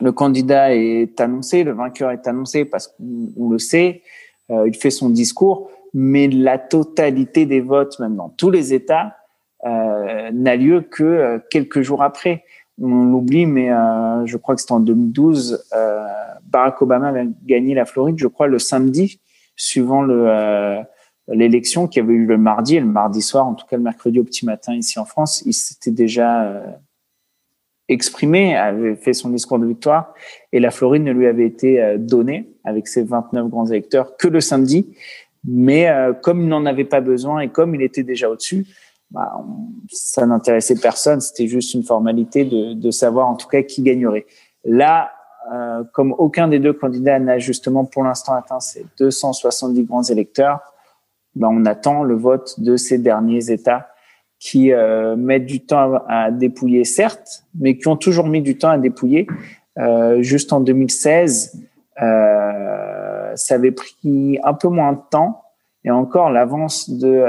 [0.00, 4.02] le candidat est annoncé, le vainqueur est annoncé parce qu'on le sait,
[4.52, 9.16] euh, il fait son discours, mais la totalité des votes, même dans tous les États,
[9.62, 12.44] n'a lieu que quelques jours après
[12.80, 13.68] on l'oublie, mais
[14.24, 16.06] je crois que c'était en 2012, euh,
[16.50, 19.20] Barack Obama avait gagné la Floride, je crois, le samedi,
[19.56, 20.82] suivant euh,
[21.28, 24.18] l'élection qui avait eu le mardi et le mardi soir, en tout cas le mercredi
[24.18, 26.62] au petit matin ici en France, il s'était déjà
[27.88, 30.14] exprimé, avait fait son discours de victoire,
[30.52, 34.40] et la Floride ne lui avait été donnée avec ses 29 grands électeurs que le
[34.40, 34.94] samedi.
[35.44, 35.88] Mais
[36.22, 38.66] comme il n'en avait pas besoin et comme il était déjà au-dessus,
[39.10, 39.44] bah,
[39.88, 41.20] ça n'intéressait personne.
[41.20, 44.26] C'était juste une formalité de, de, savoir en tout cas qui gagnerait.
[44.64, 45.10] Là,
[45.52, 50.60] euh, comme aucun des deux candidats n'a justement pour l'instant atteint ces 270 grands électeurs,
[51.34, 53.88] ben on attend le vote de ces derniers États
[54.38, 58.70] qui euh, mettent du temps à, dépouiller, certes, mais qui ont toujours mis du temps
[58.70, 59.26] à dépouiller.
[59.78, 61.60] Euh, juste en 2016,
[62.02, 65.42] euh, ça avait pris un peu moins de temps
[65.84, 67.24] et encore, l'avance de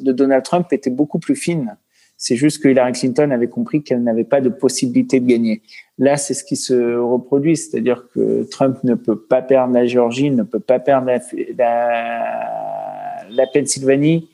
[0.00, 1.76] Donald Trump était beaucoup plus fine.
[2.22, 5.62] C'est juste que Hillary Clinton avait compris qu'elle n'avait pas de possibilité de gagner.
[5.96, 10.30] Là, c'est ce qui se reproduit, c'est-à-dire que Trump ne peut pas perdre la Géorgie,
[10.30, 11.10] ne peut pas perdre
[11.56, 14.28] la, Pennsylvanie,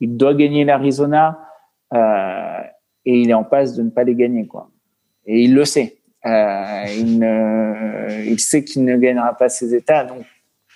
[0.00, 1.38] il doit gagner l'Arizona
[1.94, 2.60] euh,
[3.04, 4.68] et il est en passe de ne pas les gagner, quoi.
[5.24, 5.98] Et il le sait.
[6.26, 6.84] Euh,
[8.26, 10.24] il sait qu'il ne gagnera pas ces États, donc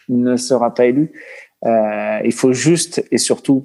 [0.09, 1.11] il ne sera pas élu.
[1.65, 3.65] Euh, il faut juste et surtout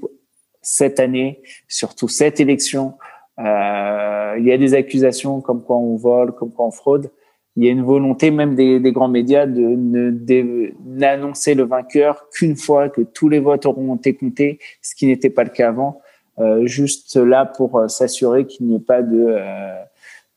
[0.67, 2.93] cette année, surtout cette élection,
[3.39, 7.11] euh, il y a des accusations comme quoi on vole, comme quoi on fraude.
[7.55, 12.89] Il y a une volonté même des, grands médias de n'annoncer le vainqueur qu'une fois
[12.89, 16.01] que tous les votes auront été comptés, ce qui n'était pas le cas avant.
[16.39, 19.39] Euh, juste là pour euh, s'assurer qu'il n'y ait pas de,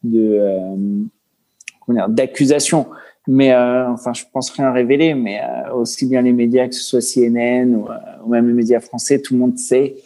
[0.06, 1.04] euh,
[2.08, 2.86] d'accusation
[3.26, 5.42] mais enfin je pense rien révéler mais
[5.74, 7.86] aussi bien les médias que ce soit CNN ou,
[8.30, 9.96] même les médias français tout le monde sait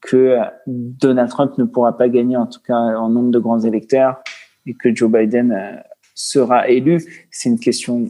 [0.00, 0.36] que
[0.66, 4.22] Donald Trump ne pourra pas gagner en tout cas en nombre de grands électeurs
[4.66, 5.82] et que Joe Biden
[6.14, 8.08] sera élu c'est une question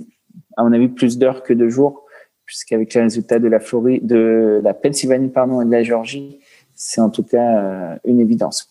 [0.57, 2.05] à mon avis plus d'heures que de jours
[2.47, 6.39] puisqu'avec les résultats de la Floride de la Pennsylvanie pardon et de la Géorgie
[6.75, 8.69] c'est en tout cas une évidence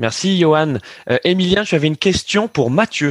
[0.00, 0.76] Merci Johan.
[1.10, 3.10] Euh, Emilien, tu avais une question pour Mathieu.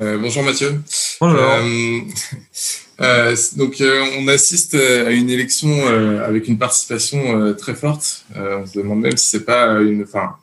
[0.00, 0.78] Euh, bonjour Mathieu.
[1.22, 2.00] Euh,
[3.00, 3.82] euh, donc
[4.18, 5.86] on assiste à une élection
[6.24, 8.24] avec une participation très forte.
[8.34, 10.02] on se demande même si c'est pas une.
[10.02, 10.36] Enfin,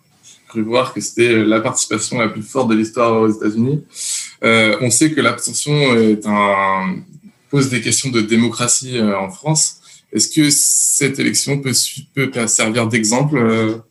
[0.47, 3.83] cru voir que c'était la participation la plus forte de l'histoire aux États-Unis.
[4.41, 5.73] on sait que l'abstention
[7.49, 9.81] pose des questions de démocratie en France.
[10.13, 11.73] Est-ce que cette élection peut,
[12.13, 13.81] peut servir d'exemple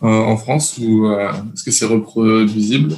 [0.00, 2.96] en France ou est-ce que c'est reproduisible?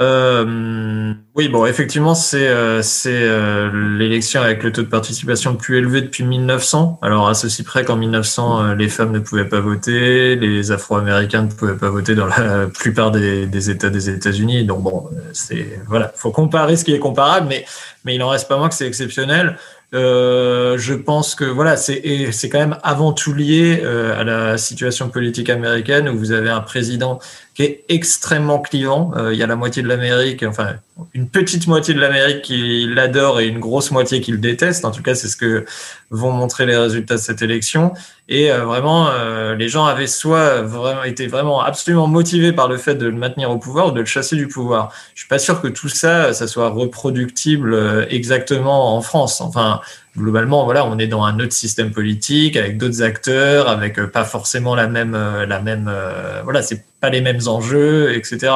[0.00, 5.76] Euh, oui, bon, effectivement, c'est euh, euh, l'élection avec le taux de participation le plus
[5.76, 6.98] élevé depuis 1900.
[7.02, 11.42] Alors à ceci près qu'en 1900, euh, les femmes ne pouvaient pas voter, les Afro-Américains
[11.42, 14.64] ne pouvaient pas voter dans la plupart des, États des États-Unis.
[14.64, 17.66] Donc bon, c'est voilà, faut comparer ce qui est comparable, mais
[18.06, 19.58] mais il en reste pas moins que c'est exceptionnel.
[19.92, 24.56] Euh, je pense que voilà, c'est c'est quand même avant tout lié euh, à la
[24.56, 27.18] situation politique américaine où vous avez un président
[27.54, 29.12] qui est extrêmement clivant.
[29.16, 30.76] Euh, il y a la moitié de l'Amérique, enfin
[31.14, 34.84] une petite moitié de l'Amérique qui l'adore et une grosse moitié qui le déteste.
[34.84, 35.64] En tout cas, c'est ce que
[36.10, 37.92] vont montrer les résultats de cette élection.
[38.28, 42.76] Et euh, vraiment, euh, les gens avaient soit vraiment été vraiment absolument motivés par le
[42.76, 44.92] fait de le maintenir au pouvoir ou de le chasser du pouvoir.
[45.14, 49.40] Je suis pas sûr que tout ça, ça soit reproductible exactement en France.
[49.40, 49.80] Enfin,
[50.16, 54.24] globalement, voilà, on est dans un autre système politique avec d'autres acteurs, avec euh, pas
[54.24, 58.52] forcément la même, euh, la même, euh, voilà, c'est pas les mêmes enjeux, etc.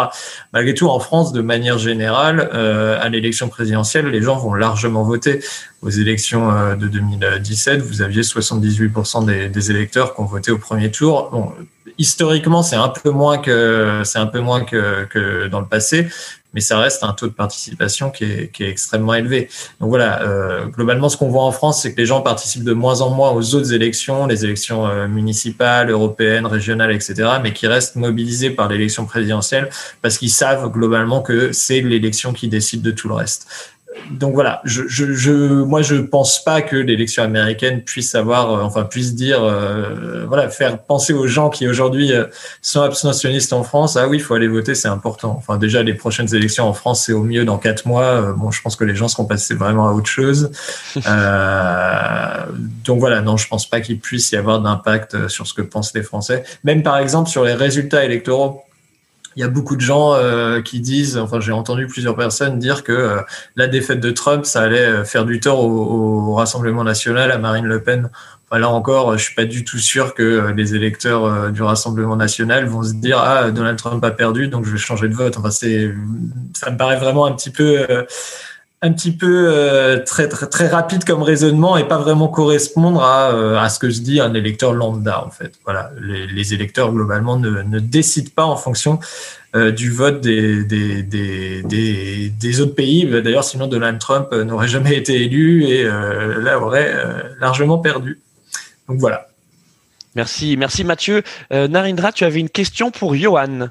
[0.53, 5.41] Malgré tout, en France, de manière générale, à l'élection présidentielle, les gens vont largement voter.
[5.81, 10.91] Aux élections de 2017, vous aviez 78% des, des, électeurs qui ont voté au premier
[10.91, 11.31] tour.
[11.33, 11.53] Bon,
[11.97, 16.09] historiquement, c'est un peu moins que c'est un peu moins que, que dans le passé,
[16.55, 19.49] mais ça reste un taux de participation qui est, qui est extrêmement élevé.
[19.81, 22.73] Donc voilà, euh, globalement, ce qu'on voit en France, c'est que les gens participent de
[22.73, 27.67] moins en moins aux autres élections, les élections euh, municipales, européennes, régionales, etc., mais qui
[27.67, 29.69] restent mobilisés par l'élection présidentielle
[30.01, 33.49] parce qu'ils savent globalement que c'est l'élection qui décide de tout le reste
[34.11, 38.63] donc voilà, je, je, je, moi je pense pas que l'élection américaine puisse avoir, euh,
[38.63, 42.25] enfin puisse dire, euh, voilà, faire penser aux gens qui aujourd'hui euh,
[42.61, 45.35] sont abstentionnistes en France, ah oui, il faut aller voter, c'est important.
[45.39, 48.33] Enfin déjà les prochaines élections en France, c'est au mieux dans quatre mois.
[48.33, 50.51] bon, je pense que les gens seront passés vraiment à autre chose.
[52.85, 55.95] donc voilà, non, je pense pas qu'il puisse y avoir d'impact sur ce que pensent
[55.95, 56.45] les Français.
[56.65, 58.65] Même par exemple sur les résultats électoraux
[59.37, 62.85] il y a beaucoup de gens euh, qui disent, enfin j'ai entendu plusieurs personnes dire
[62.85, 63.21] que euh,
[63.57, 67.39] la défaite de Trump, ça allait euh, faire du tort au, au Rassemblement national, à
[67.39, 68.11] Marine Le Pen.
[68.53, 72.85] Là encore, je suis pas du tout sûr que les électeurs du Rassemblement national vont
[72.85, 75.37] se dire ah Donald Trump a perdu, donc je vais changer de vote.
[75.37, 75.93] Enfin c'est,
[76.53, 77.85] ça me paraît vraiment un petit peu
[78.85, 83.33] un petit peu euh, très, très, très rapide comme raisonnement et pas vraiment correspondre à,
[83.33, 85.55] euh, à ce que se dit un électeur lambda en fait.
[85.65, 89.01] Voilà, les, électeurs globalement ne, ne, décident pas en fonction
[89.57, 93.07] euh, du vote des, des, des, des, des autres pays.
[93.07, 96.95] D'ailleurs, sinon Donald Trump n'aurait jamais été élu et là aurait
[97.41, 98.21] largement perdu.
[98.87, 99.29] Donc voilà.
[100.15, 101.23] Merci, merci Mathieu.
[101.51, 103.71] Narindra, tu avais une question pour Johan.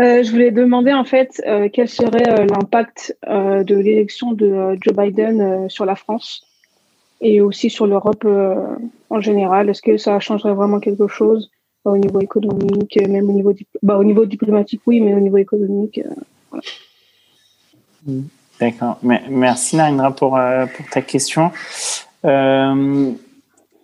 [0.00, 4.94] Euh, je voulais demander en fait euh, quel serait euh, l'impact de l'élection de Joe
[4.94, 6.46] Biden sur la France
[7.20, 8.24] et aussi sur l'Europe
[9.10, 9.68] en général.
[9.68, 11.50] Est-ce que ça changerait vraiment quelque chose
[11.84, 16.00] au niveau économique, même au niveau, bah, au niveau diplomatique, oui, mais au niveau économique.
[18.60, 18.98] D'accord.
[19.02, 20.38] Merci Narendra pour,
[20.92, 21.50] ta question.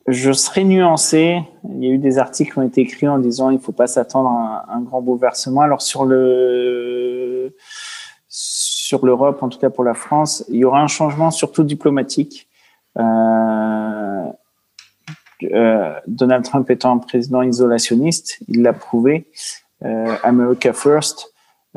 [0.06, 1.42] Je serais nuancé.
[1.70, 3.72] Il y a eu des articles qui ont été écrits en disant il ne faut
[3.72, 5.62] pas s'attendre à un, grand bouleversement.
[5.62, 7.54] Alors sur le
[8.28, 12.48] sur l'Europe, en tout cas pour la France, il y aura un changement surtout diplomatique.
[12.98, 14.30] Euh,
[15.42, 19.26] euh, Donald Trump étant un président isolationniste, il l'a prouvé.
[19.84, 21.30] Euh, America First.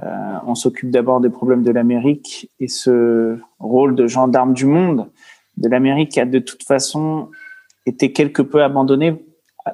[0.04, 0.08] Euh,
[0.46, 5.10] on s'occupe d'abord des problèmes de l'Amérique et ce rôle de gendarme du monde
[5.58, 7.30] de l'Amérique a de toute façon
[7.88, 9.24] était quelque peu abandonné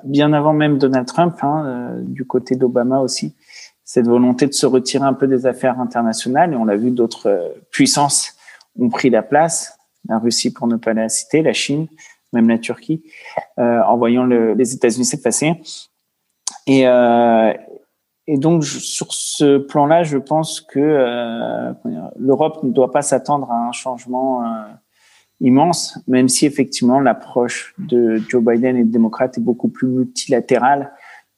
[0.04, 3.36] bien avant même Donald Trump, hein, euh, du côté d'Obama aussi,
[3.84, 6.54] cette volonté de se retirer un peu des affaires internationales.
[6.54, 8.36] Et on l'a vu, d'autres euh, puissances
[8.80, 11.88] ont pris la place, la Russie pour ne pas la citer, la Chine,
[12.32, 13.04] même la Turquie,
[13.60, 15.62] euh, en voyant le, les États-Unis s'effacer.
[16.66, 17.54] Et, euh,
[18.26, 21.74] et donc sur ce plan-là, je pense que
[22.18, 24.44] l'Europe ne doit pas s'attendre à un changement
[25.44, 30.92] immense, même si effectivement l'approche de Joe Biden et des démocrates est beaucoup plus multilatérale.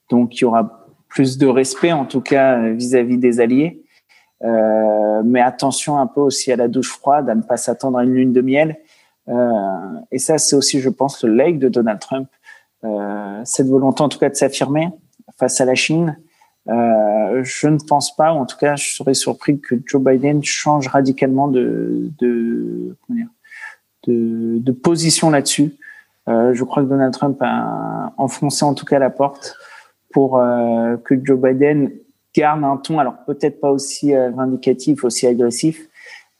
[0.09, 3.81] Donc il y aura plus de respect, en tout cas vis-à-vis des alliés.
[4.43, 8.03] Euh, mais attention un peu aussi à la douche froide, à ne pas s'attendre à
[8.03, 8.77] une lune de miel.
[9.27, 9.35] Euh,
[10.11, 12.29] et ça, c'est aussi, je pense, le leg de Donald Trump.
[12.83, 14.89] Euh, cette volonté, en tout cas, de s'affirmer
[15.37, 16.17] face à la Chine.
[16.67, 20.87] Je ne pense pas, ou en tout cas, je serais surpris que Joe Biden change
[20.87, 23.27] radicalement de, de comment dire,
[24.07, 25.75] de, position là-dessus.
[26.27, 29.55] Euh, je crois que Donald Trump a enfoncé en tout cas la porte
[30.11, 31.91] pour euh, que Joe Biden
[32.33, 35.87] garde un ton, alors peut-être pas aussi euh, vindicatif, aussi agressif,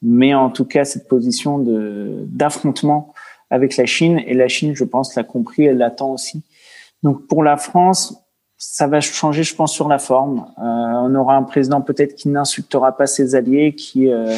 [0.02, 3.14] mais en tout cas cette position de d'affrontement
[3.50, 4.20] avec la Chine.
[4.26, 6.44] Et la Chine, je pense, l'a compris, elle l'attend aussi.
[7.04, 8.25] Donc pour la France,
[8.58, 10.46] ça va changer, je pense, sur la forme.
[10.58, 14.34] Euh, on aura un président peut-être qui n'insultera pas ses alliés, qui euh,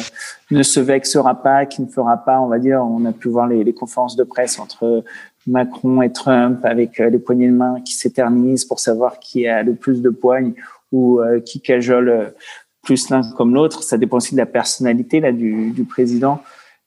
[0.50, 3.46] ne se vexera pas, qui ne fera pas, on va dire, on a pu voir
[3.46, 5.04] les, les conférences de presse entre
[5.46, 9.62] Macron et Trump avec euh, les poignées de main qui s'éternisent pour savoir qui a
[9.62, 10.54] le plus de poignes
[10.90, 12.34] ou euh, qui cajole
[12.82, 13.84] plus l'un comme l'autre.
[13.84, 16.40] Ça dépend aussi de la personnalité là du, du président.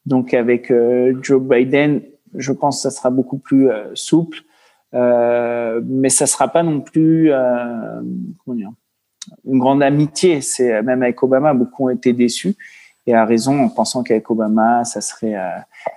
[0.04, 0.72] Donc avec
[1.22, 2.02] Joe Biden,
[2.34, 4.42] je pense que ça sera beaucoup plus souple.
[4.94, 8.02] Euh, mais ça sera pas non plus euh,
[8.44, 8.72] comment dire,
[9.44, 10.40] une grande amitié.
[10.40, 12.56] C'est même avec Obama, beaucoup ont été déçus
[13.06, 15.48] et à raison en pensant qu'avec Obama, ça serait euh,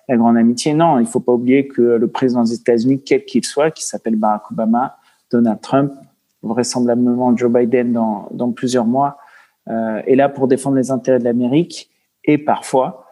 [0.08, 0.74] la grande amitié.
[0.74, 4.16] Non, il faut pas oublier que le président des États-Unis, quel qu'il soit, qui s'appelle
[4.16, 4.98] Barack Obama,
[5.32, 5.94] Donald Trump,
[6.42, 9.18] vraisemblablement Joe Biden dans, plusieurs mois,
[9.68, 11.90] euh, est là pour défendre les intérêts de l'Amérique
[12.24, 13.05] et parfois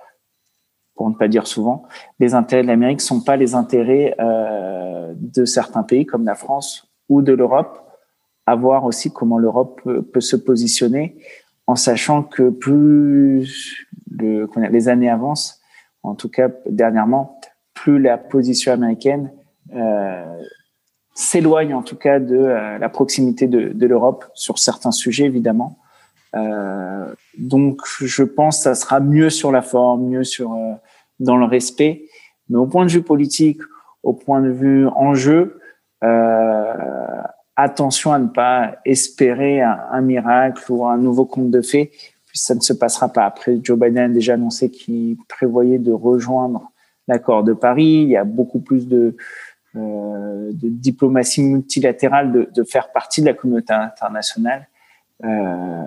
[0.95, 1.83] pour ne pas dire souvent,
[2.19, 6.35] les intérêts de l'Amérique ne sont pas les intérêts euh, de certains pays comme la
[6.35, 7.79] France ou de l'Europe.
[8.45, 11.17] À voir aussi comment l'Europe peut, se positionner
[11.65, 15.61] en sachant que plus le, les années avancent,
[16.03, 17.39] en tout cas dernièrement,
[17.73, 19.31] plus la position américaine
[19.73, 20.41] euh,
[21.15, 25.77] s'éloigne en tout cas de euh, la proximité de, de l'Europe sur certains sujets évidemment.
[26.35, 30.73] Euh, donc, je pense que ça sera mieux sur la forme, mieux sur euh,
[31.19, 32.05] dans le respect,
[32.49, 33.61] mais au point de vue politique,
[34.01, 35.59] au point de vue enjeu,
[36.03, 36.73] euh,
[37.55, 41.91] attention à ne pas espérer un, miracle ou un nouveau conte de fées,
[42.27, 43.25] puis ça ne se passera pas.
[43.25, 46.71] Après, Joe Biden a déjà annoncé qu'il prévoyait de rejoindre
[47.07, 48.03] l'accord de Paris.
[48.03, 49.15] Il y a beaucoup plus de,
[49.75, 54.67] euh, de diplomatie multilatérale, de, de, faire partie de la communauté internationale.
[55.23, 55.83] Euh,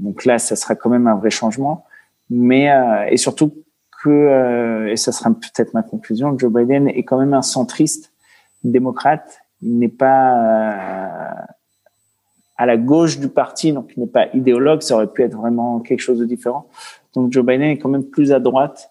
[0.00, 1.84] donc là, ça sera quand même un vrai changement.
[2.30, 3.52] Mais euh, et surtout
[4.02, 8.12] que, euh, et ça sera peut-être ma conclusion, Joe Biden est quand même un centriste
[8.64, 9.40] démocrate.
[9.60, 11.42] Il n'est pas euh,
[12.56, 14.80] à la gauche du parti, donc il n'est pas idéologue.
[14.80, 16.68] Ça aurait pu être vraiment quelque chose de différent.
[17.14, 18.90] Donc Joe Biden est quand même plus à droite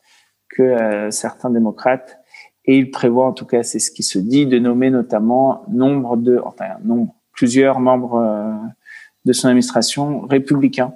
[0.49, 2.20] que certains démocrates.
[2.66, 6.18] Et il prévoit, en tout cas, c'est ce qui se dit, de nommer notamment nombre
[6.18, 8.60] de, enfin, nombre, plusieurs membres
[9.26, 10.93] de son administration républicain.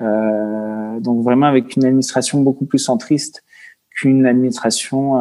[0.00, 3.44] Euh, donc vraiment avec une administration beaucoup plus centriste
[3.90, 5.20] qu'une administration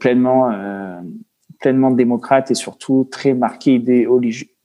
[0.00, 0.50] pleinement
[1.60, 3.82] pleinement démocrate et surtout très marquée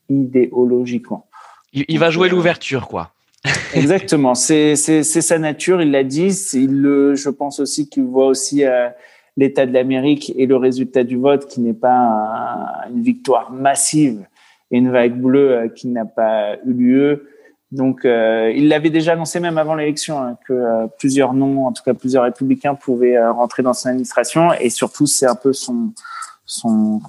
[0.10, 1.28] idéologiquement.
[1.74, 3.14] Il, va jouer l'ouverture, quoi.
[3.74, 6.30] Exactement, c'est sa nature, il l'a dit.
[6.54, 8.64] Il le, je pense aussi qu'il voit aussi
[9.38, 14.26] l'état de l'Amérique et le résultat du vote qui n'est pas une victoire massive
[14.72, 17.28] et une vague bleue qui n'a pas eu lieu
[17.72, 21.74] donc, euh, il l'avait déjà annoncé même avant l'élection hein, que euh, plusieurs noms, en
[21.74, 24.54] tout cas plusieurs républicains, pouvaient euh, rentrer dans son administration.
[24.54, 25.92] Et surtout, c'est un peu son
[26.46, 27.02] son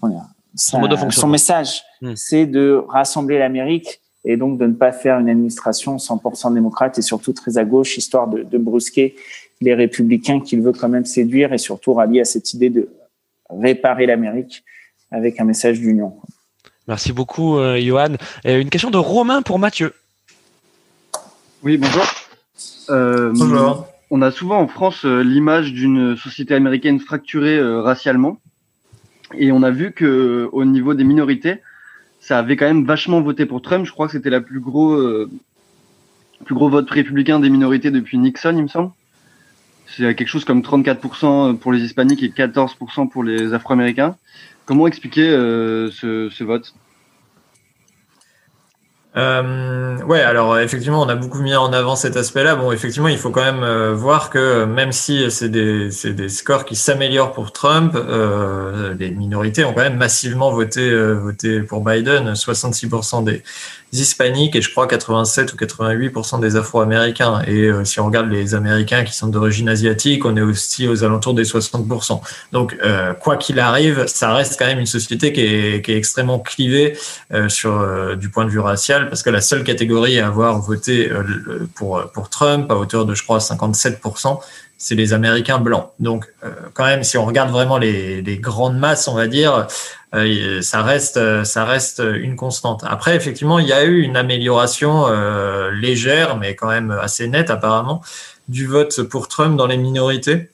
[0.57, 2.15] son, message, hmm.
[2.17, 7.03] c'est de rassembler l'Amérique et donc de ne pas faire une administration 100% démocrate et
[7.03, 9.15] surtout très à gauche, histoire de, de brusquer
[9.61, 12.89] les républicains qu'il veut quand même séduire et surtout rallier à cette idée de
[13.49, 14.65] réparer l'Amérique
[15.13, 16.17] avec un message d'union.
[16.89, 18.17] Merci beaucoup, Johan.
[18.45, 19.93] une question de Romain pour Mathieu.
[21.65, 22.05] Oui, bonjour.
[22.91, 23.89] Euh, bonjour.
[24.11, 28.39] On a souvent en France euh, l'image d'une société américaine fracturée euh, racialement.
[29.35, 31.57] Et on a vu que au niveau des minorités,
[32.21, 33.85] ça avait quand même vachement voté pour Trump.
[33.85, 34.97] Je crois que c'était la plus gros,
[36.47, 38.93] plus gros vote républicain des minorités depuis Nixon, il me semble.
[39.87, 44.17] C'est quelque chose comme 34% pour les hispaniques et 14% pour les afro-américains.
[44.69, 46.75] Comment expliquer ce, ce vote?
[49.19, 52.55] Euh, ouais, alors effectivement, on a beaucoup mis en avant cet aspect-là.
[52.55, 55.91] Bon, effectivement, il faut quand même euh, voir que même si c'est des,
[56.29, 61.85] scores qui s'améliorent pour Trump, euh, les minorités ont quand même massivement euh, voté pour
[61.85, 62.33] Biden.
[62.33, 63.43] 66% des,
[63.93, 67.43] hispaniques et je crois 87 ou 88% des Afro-Américains.
[67.47, 71.05] Et euh, si on regarde les Américains qui sont d'origine asiatique, on est aussi aux
[71.05, 72.21] alentours des 60%.
[72.53, 76.39] Donc, euh, quoi qu'il arrive, ça reste quand même une société qui est, qui extrêmement
[76.39, 76.97] clivée
[77.33, 81.11] euh, du point de vue racial, parce que la seule catégorie à avoir voté
[81.75, 84.39] pour pour Trump à hauteur de je crois 57%,
[84.79, 85.91] c'est les Américains blancs.
[85.99, 86.33] Donc,
[86.73, 89.67] quand même, si on regarde vraiment les, grandes masses, on va dire,
[90.15, 92.83] euh, ça reste, ça reste une constante.
[92.87, 97.51] Après, effectivement, il y a eu une amélioration euh, légère, mais quand même assez nette
[97.51, 98.03] apparemment,
[98.49, 100.49] du vote pour Trump dans les minorités.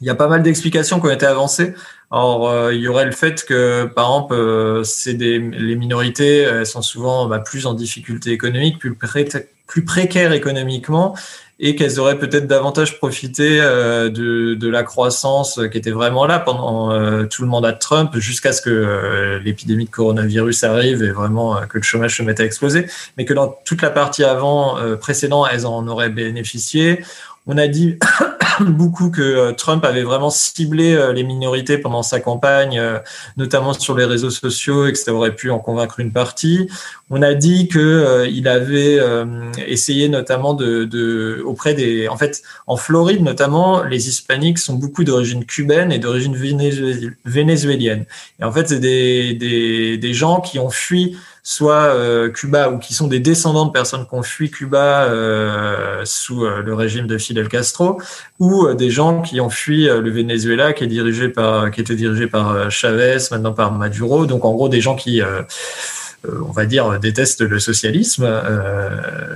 [0.00, 1.74] Il y a pas mal d'explications qui ont été avancées.
[2.10, 6.66] Or, euh, il y aurait le fait que, par exemple, c'est des, les minorités elles
[6.66, 8.96] sont souvent bah, plus en difficulté économique, plus,
[9.66, 11.14] plus précaires économiquement,
[11.62, 16.38] et qu'elles auraient peut-être davantage profité euh, de, de, la croissance qui était vraiment là
[16.38, 21.02] pendant euh, tout le mandat de Trump jusqu'à ce que euh, l'épidémie de coronavirus arrive
[21.02, 22.86] et vraiment que le chômage se mette à exploser,
[23.18, 27.04] mais que dans toute la partie avant précédente, elles en auraient bénéficié.
[27.46, 27.98] On a dit
[28.64, 32.98] beaucoup que euh, Trump avait vraiment ciblé euh, les minorités pendant sa campagne, euh,
[33.36, 36.68] notamment sur les réseaux sociaux, et que ça aurait pu en convaincre une partie.
[37.10, 39.00] On a dit que il avait
[39.66, 45.02] essayé notamment de, de, auprès des, en fait, en Floride notamment, les Hispaniques sont beaucoup
[45.02, 46.36] d'origine cubaine et d'origine
[47.24, 48.04] vénézuélienne.
[48.38, 52.78] Et en fait, c'est des, des, des gens qui ont fui soit euh, Cuba ou
[52.78, 57.06] qui sont des descendants de personnes qui ont fui Cuba euh, sous euh, le régime
[57.06, 58.00] de Fidel Castro,
[58.38, 62.26] ou des gens qui ont fui le Venezuela qui est dirigé par qui était dirigé
[62.26, 64.26] par Chavez, maintenant par Maduro.
[64.26, 65.20] Donc en gros des gens qui
[66.24, 68.28] on va dire, détestent le socialisme,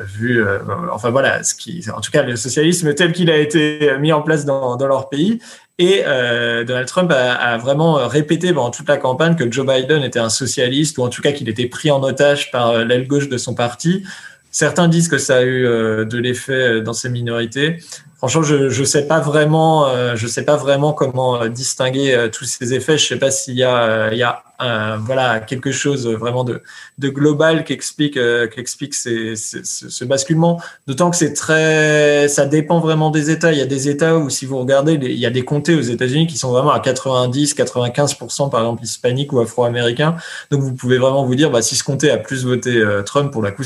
[0.06, 0.44] vu,
[0.92, 4.20] enfin voilà, ce qui, en tout cas, le socialisme tel qu'il a été mis en
[4.20, 5.40] place dans, dans leur pays,
[5.78, 10.04] et euh, Donald Trump a, a, vraiment répété pendant toute la campagne que Joe Biden
[10.04, 13.08] était un socialiste, ou en tout cas qu'il était pris en otage par euh, l'aile
[13.08, 14.04] gauche de son parti.
[14.52, 17.78] Certains disent que ça a eu euh, de l'effet dans ces minorités.
[18.18, 22.96] Franchement, je je sais pas vraiment, je sais pas vraiment comment distinguer tous ces effets.
[22.96, 26.62] Je sais pas s'il y y a voilà quelque chose vraiment de,
[26.98, 30.60] de global qui explique euh, qui explique ces, ce basculement.
[30.86, 33.52] D'autant que c'est très, ça dépend vraiment des États.
[33.52, 35.80] Il y a des États où si vous regardez, il y a des comtés aux
[35.80, 40.16] États-Unis qui sont vraiment à 90, 95% par exemple hispaniques ou afro-américains.
[40.50, 43.32] Donc vous pouvez vraiment vous dire, bah si ce comté a plus voté euh, Trump
[43.32, 43.64] pour la coup,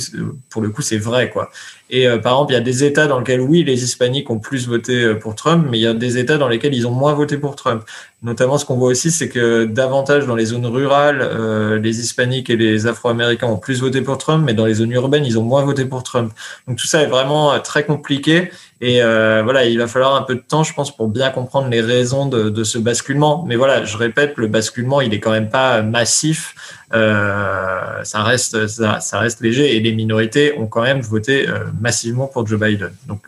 [0.48, 1.50] pour le coup c'est vrai quoi.
[1.90, 4.38] Et euh, par exemple, il y a des États dans lesquels oui les hispaniques ont
[4.38, 7.14] plus voté pour Trump, mais il y a des États dans lesquels ils ont moins
[7.14, 7.82] voté pour Trump.
[8.22, 12.50] Notamment, ce qu'on voit aussi, c'est que davantage dans les zones rurales, euh, les hispaniques
[12.50, 15.44] et les afro-américains ont plus voté pour Trump, mais dans les zones urbaines, ils ont
[15.44, 16.32] moins voté pour Trump.
[16.66, 18.50] Donc tout ça est vraiment euh, très compliqué.
[18.80, 21.68] Et euh, voilà, il va falloir un peu de temps, je pense, pour bien comprendre
[21.68, 23.44] les raisons de, de, ce basculement.
[23.46, 26.54] Mais voilà, je répète, le basculement, il est quand même pas massif.
[26.94, 29.76] Euh, ça reste, ça, reste léger.
[29.76, 32.92] Et les minorités ont quand même voté euh, massivement pour Joe Biden.
[33.08, 33.22] Donc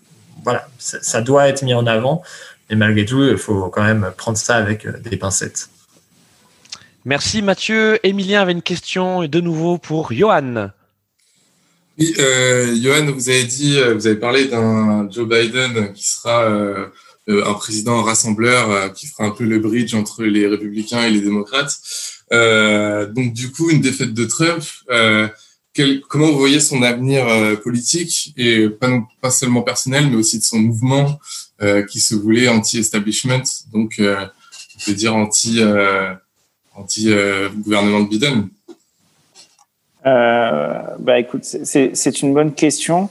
[0.44, 2.22] voilà, ça doit être mis en avant.
[2.70, 5.68] Et malgré tout, il faut quand même prendre ça avec euh, des pincettes.
[7.04, 7.98] Merci Mathieu.
[8.06, 10.70] Emilien avait une question de nouveau pour Johan.
[11.98, 16.44] Oui, euh, Johan, vous avez dit, euh, vous avez parlé d'un Joe Biden qui sera
[16.44, 16.86] euh,
[17.28, 21.78] un président rassembleur qui fera un peu le bridge entre les républicains et les démocrates.
[22.30, 24.64] donc du coup, une défaite de Trump.
[25.72, 27.24] Quel, comment vous voyez son avenir
[27.62, 31.20] politique et pas, non, pas seulement personnel, mais aussi de son mouvement
[31.88, 33.42] qui se voulait anti-establishment,
[33.72, 35.60] donc on peut dire anti
[36.74, 37.10] anti
[37.62, 38.48] gouvernement de Biden.
[40.06, 43.10] Euh, bah écoute, c'est une bonne question.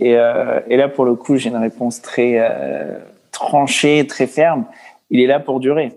[0.00, 2.98] Et, euh, là, pour le coup, j'ai une réponse très euh,
[3.30, 4.66] tranchée, très ferme.
[5.10, 5.92] Il est là pour durer.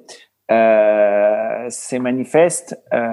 [0.52, 2.80] Euh, c'est manifeste.
[2.94, 3.08] Euh,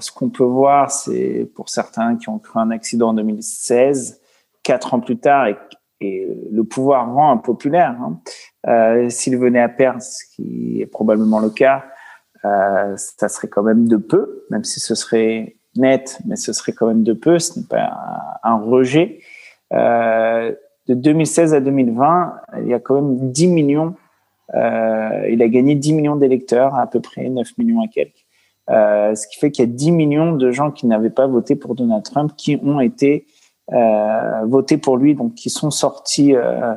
[0.00, 4.20] ce qu'on peut voir, c'est pour certains qui ont cru un accident en 2016,
[4.62, 5.56] quatre ans plus tard, et,
[6.02, 7.96] et le pouvoir rend impopulaire.
[8.00, 8.20] Hein.
[8.66, 11.84] Euh, S'il venait à perdre, ce qui est probablement le cas,
[12.44, 16.72] euh, ça serait quand même de peu, même si ce serait net, mais ce serait
[16.72, 17.92] quand même de peu, ce n'est pas
[18.42, 19.20] un, rejet.
[19.72, 20.52] Euh,
[20.88, 23.94] de 2016 à 2020, il y a quand même 10 millions,
[24.54, 28.24] euh, il a gagné 10 millions d'électeurs, à peu près 9 millions et quelques.
[28.70, 31.56] Euh, ce qui fait qu'il y a 10 millions de gens qui n'avaient pas voté
[31.56, 33.26] pour Donald Trump qui ont été
[33.72, 36.74] euh, votés pour lui, donc qui sont sortis, euh,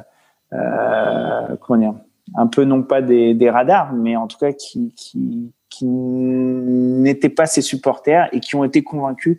[0.54, 1.94] euh, comment dire,
[2.36, 7.30] un peu non pas des, des radars, mais en tout cas qui, qui, qui n'étaient
[7.30, 9.38] pas ses supporters et qui ont été convaincus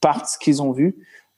[0.00, 0.96] par ce qu'ils ont vu,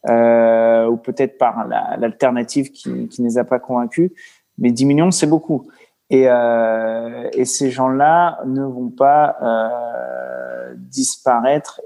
[0.09, 4.11] euh, ou peut-être par l'alternative qui, qui ne les a pas convaincus.
[4.59, 5.67] Mais 10 millions, c'est beaucoup.
[6.11, 11.81] Et, euh, et ces gens-là ne vont pas euh, disparaître,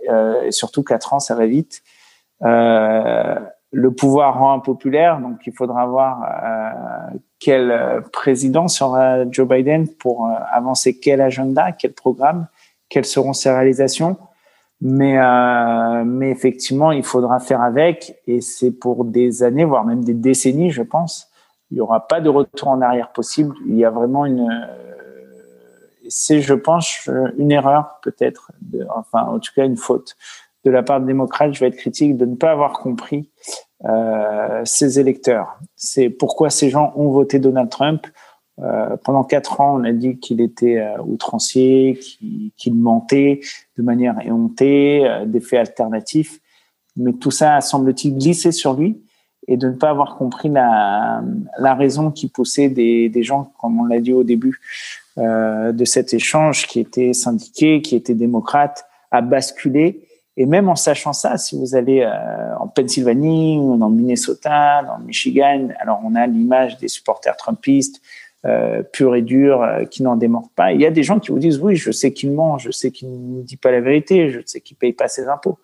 [0.44, 1.82] et surtout 4 ans, ça va vite.
[3.70, 9.86] Le pouvoir rend impopulaire, donc il faudra voir euh, quel euh, président sera Joe Biden
[9.88, 12.46] pour euh, avancer quel agenda, quel programme,
[12.88, 14.16] quelles seront ses réalisations.
[14.80, 20.04] Mais, euh, mais effectivement, il faudra faire avec, et c'est pour des années, voire même
[20.04, 21.28] des décennies, je pense.
[21.70, 23.54] Il n'y aura pas de retour en arrière possible.
[23.66, 24.66] Il y a vraiment une, euh,
[26.08, 28.52] c'est, je pense, une erreur peut-être,
[28.96, 30.16] enfin, en tout cas, une faute
[30.68, 33.30] de la part des démocrates, je vais être critique, de ne pas avoir compris
[33.86, 35.58] euh, ses électeurs.
[35.76, 38.06] C'est pourquoi ces gens ont voté Donald Trump.
[38.60, 41.98] Euh, pendant quatre ans, on a dit qu'il était euh, outrancier,
[42.56, 43.40] qu'il mentait
[43.78, 46.38] de manière éhontée, euh, des faits alternatifs.
[46.96, 49.00] Mais tout ça semble-t-il glisser sur lui
[49.46, 51.22] et de ne pas avoir compris la,
[51.74, 54.60] raison qui poussait des, des gens, comme on l'a dit au début
[55.16, 60.07] de cet échange, qui étaient syndiqués, qui étaient démocrates, à basculer
[60.41, 64.84] et même en sachant ça, si vous allez euh, en Pennsylvanie ou dans le Minnesota,
[64.84, 68.01] dans le Michigan, alors on a l'image des supporters trumpistes
[68.47, 70.72] euh, purs et durs euh, qui n'en démordent pas.
[70.72, 72.93] Il y a des gens qui vous disent oui, je sais qu'il ment, je sais
[72.93, 75.59] qu'il ne dit pas la vérité, je sais qu'il paye pas ses impôts,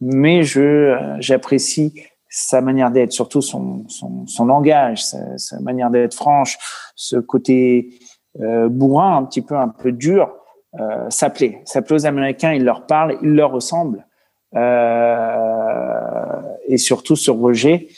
[0.00, 1.94] mais je euh, j'apprécie
[2.28, 6.58] sa manière d'être, surtout son, son, son langage, sa, sa manière d'être franche,
[6.96, 8.00] ce côté
[8.40, 10.34] euh, bourrin, un petit peu un peu dur
[10.80, 11.10] euh.
[11.10, 14.06] Ça plaît aux Américains, ils leur parlent, ils leur ressemblent.
[14.54, 17.88] Euh, et surtout ce rejet,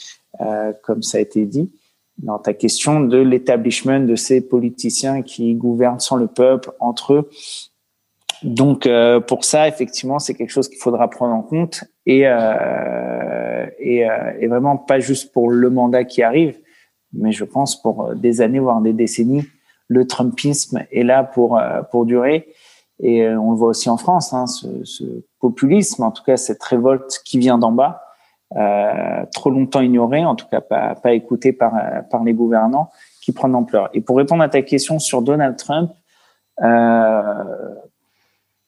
[0.41, 1.71] euh, comme ça a été dit,
[2.17, 7.29] dans ta question de l'établissement de ces politiciens qui gouvernent sans le peuple, entre eux.
[8.43, 13.65] Donc euh, pour ça, effectivement, c'est quelque chose qu'il faudra prendre en compte et, euh,
[13.79, 16.57] et, euh, et, vraiment pas juste pour le mandat qui arrive,
[17.11, 19.45] mais je pense pour des années voire des décennies,
[19.87, 21.59] le Trumpisme est là pour
[21.91, 22.47] pour durer
[22.99, 25.03] et euh, on le voit aussi en France, hein, ce, ce,
[25.39, 28.03] populisme, en tout cas cette révolte qui vient d'en bas,
[28.55, 31.73] euh, trop longtemps ignorée, en tout cas pas, pas écoutée par,
[32.09, 32.89] par les gouvernants,
[33.21, 33.89] qui prend ampleur.
[33.93, 35.91] Et pour répondre à ta question sur Donald Trump,
[36.61, 37.75] euh,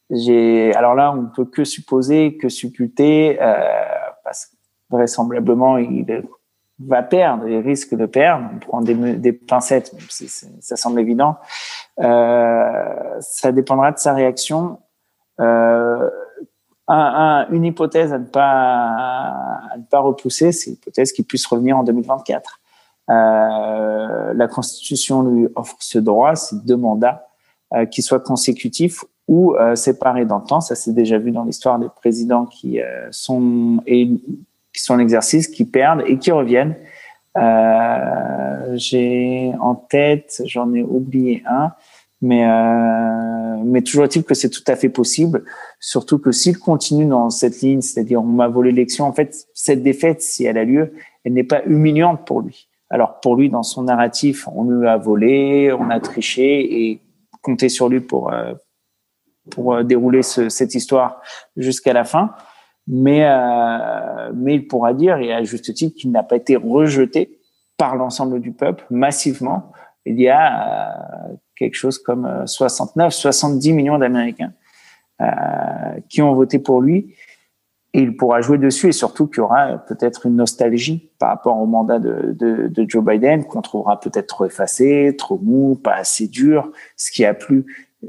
[0.09, 3.55] j'ai, alors là, on ne peut que supposer, que supputer, euh,
[4.23, 4.55] parce que
[4.89, 6.05] vraisemblablement, il
[6.87, 8.49] va perdre, il risque de perdre.
[8.53, 10.27] On prend des, pincettes, même si
[10.59, 11.37] ça semble évident.
[11.99, 14.79] Euh, ça dépendra de sa réaction.
[15.39, 16.09] Euh,
[16.87, 22.59] un, un, une hypothèse à ne pas, repousser, c'est l'hypothèse qu'il puisse revenir en 2024.
[23.09, 27.27] Euh, la Constitution lui offre ce droit, c'est deux mandats
[27.89, 30.59] qui soient consécutifs ou séparés dans le temps.
[30.59, 34.09] Ça s'est déjà vu dans l'histoire des présidents qui sont et
[34.73, 36.75] qui sont en exercice, qui perdent et qui reviennent.
[37.37, 41.71] Euh, j'ai en tête, j'en ai oublié un,
[42.21, 45.43] mais euh, mais toujours est-il que c'est tout à fait possible.
[45.79, 49.81] Surtout que s'il continue dans cette ligne, c'est-à-dire on m'a volé l'élection, en fait cette
[49.83, 50.93] défaite, si elle a lieu,
[51.23, 52.67] elle n'est pas humiliante pour lui.
[52.89, 57.01] Alors pour lui, dans son narratif, on lui a volé, on a triché et
[57.41, 58.53] compter sur lui pour euh,
[59.49, 61.21] pour euh, dérouler ce, cette histoire
[61.55, 62.31] jusqu'à la fin.
[62.87, 67.39] Mais, euh, mais il pourra dire, et à juste titre, qu'il n'a pas été rejeté
[67.77, 69.71] par l'ensemble du peuple massivement.
[70.05, 74.53] Il y a euh, quelque chose comme 69, 70 millions d'Américains
[75.21, 75.25] euh,
[76.09, 77.15] qui ont voté pour lui.
[77.93, 81.59] Et il pourra jouer dessus et surtout qu'il y aura peut-être une nostalgie par rapport
[81.59, 86.71] au mandat de Joe Biden qu'on trouvera peut-être trop effacé, trop mou, pas assez dur,
[86.95, 87.65] ce qui a plu,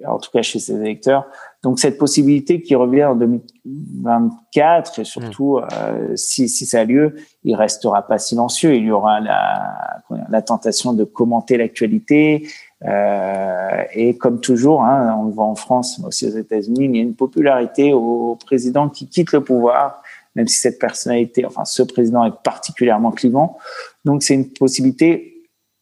[0.07, 1.26] en tout cas chez ses électeurs,
[1.62, 5.68] donc cette possibilité qui revient en 2024 et surtout mm.
[5.72, 7.14] euh, si, si ça a lieu,
[7.45, 8.74] il restera pas silencieux.
[8.74, 12.49] Il y aura la, la tentation de commenter l'actualité.
[12.84, 16.97] Euh, et comme toujours, hein, on le voit en France, mais aussi aux États-Unis, il
[16.97, 20.03] y a une popularité au président qui quitte le pouvoir,
[20.34, 23.59] même si cette personnalité, enfin ce président est particulièrement clivant.
[24.05, 25.28] Donc c'est une possibilité.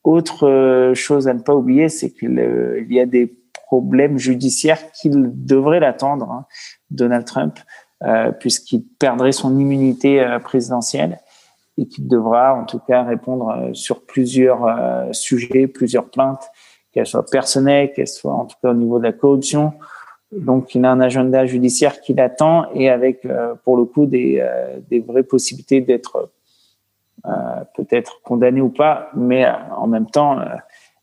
[0.03, 3.33] Autre euh, chose à ne pas oublier, c'est qu'il euh, y a des
[3.71, 6.45] problème judiciaire qu'il devrait l'attendre, hein,
[6.91, 7.61] Donald Trump,
[8.03, 11.21] euh, puisqu'il perdrait son immunité euh, présidentielle
[11.79, 16.51] et qu'il devra en tout cas répondre euh, sur plusieurs euh, sujets, plusieurs plaintes,
[16.91, 19.75] qu'elles soient personnelles, qu'elles soient en tout cas au niveau de la corruption.
[20.33, 23.27] Donc il a un agenda judiciaire qui l'attend et avec
[23.65, 24.45] pour le coup des,
[24.89, 26.31] des vraies possibilités d'être
[27.75, 29.45] peut-être condamné ou pas, mais
[29.77, 30.39] en même temps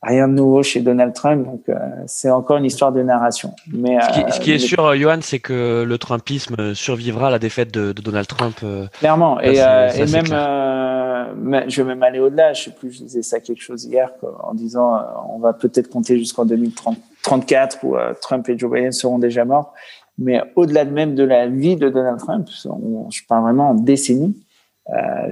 [0.04, 1.76] rien de nouveau chez Donald Trump, donc euh,
[2.06, 3.54] c'est encore une histoire de narration.
[3.72, 3.98] Mais
[4.32, 7.74] ce qui, est euh, sûr, euh, Johan, c'est que le Trumpisme survivra à la défaite
[7.74, 8.64] de, Donald Trump.
[9.00, 12.54] Clairement, et, et même, je vais même aller au-delà.
[12.54, 14.12] Je sais plus, je disais ça quelque chose hier
[14.44, 19.46] en disant, on va peut-être compter jusqu'en 2034 où Trump et Joe Biden seront déjà
[19.46, 19.74] morts.
[20.20, 24.36] Mais au-delà de même de la vie de Donald Trump, je parle vraiment en décennies.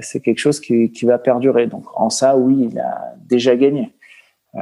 [0.00, 1.66] c'est quelque chose qui, qui va perdurer.
[1.66, 3.95] Donc en ça, oui, il a déjà gagné.
[4.56, 4.60] Euh,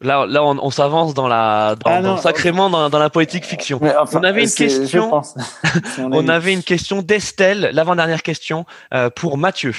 [0.00, 3.78] là, là, on, s'avance dans la, ah sacrément dans, la politique fiction.
[3.82, 5.20] on avait une question.
[5.98, 8.64] on, avait une question d'Estelle, l'avant-dernière question
[8.94, 9.74] euh, pour Mathieu.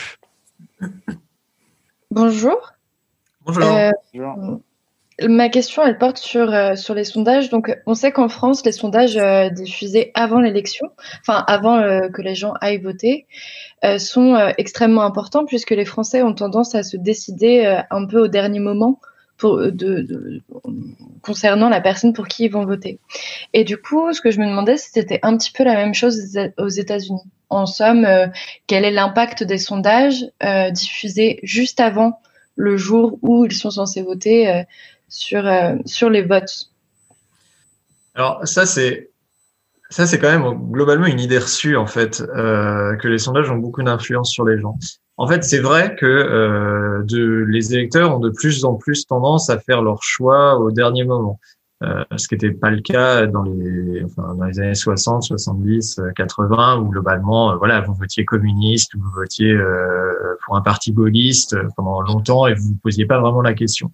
[2.11, 2.73] Bonjour.
[3.45, 3.63] Bonjour.
[3.63, 3.91] Euh,
[5.27, 7.49] ma question, elle porte sur, sur les sondages.
[7.49, 9.19] Donc, on sait qu'en France, les sondages
[9.53, 10.91] diffusés avant l'élection,
[11.21, 13.25] enfin avant que les gens aillent voter,
[13.97, 18.59] sont extrêmement importants puisque les Français ont tendance à se décider un peu au dernier
[18.59, 18.99] moment
[19.43, 20.41] euh,
[21.21, 22.99] concernant la personne pour qui ils vont voter.
[23.53, 26.37] Et du coup, ce que je me demandais, c'était un petit peu la même chose
[26.57, 27.21] aux États-Unis.
[27.49, 28.27] En somme, euh,
[28.67, 32.19] quel est l'impact des sondages euh, diffusés juste avant
[32.55, 34.65] le jour où ils sont censés voter
[35.07, 35.49] sur,
[35.85, 36.69] sur les votes?
[38.15, 39.09] Alors ça, c'est
[39.89, 43.83] ça, c'est quand même globalement une idée reçue en fait que les sondages ont beaucoup
[43.83, 44.77] d'influence sur les gens.
[45.19, 49.59] En fait, c'est vrai que euh, les électeurs ont de plus en plus tendance à
[49.59, 51.41] faire leur choix au dernier moment.
[51.83, 55.99] Euh, ce qui n'était pas le cas dans les, enfin, dans les années 60, 70,
[56.15, 60.93] 80, où globalement, euh, voilà, vous votiez communiste ou vous votiez euh, pour un parti
[60.93, 63.91] gaulliste pendant longtemps et vous ne posiez pas vraiment la question.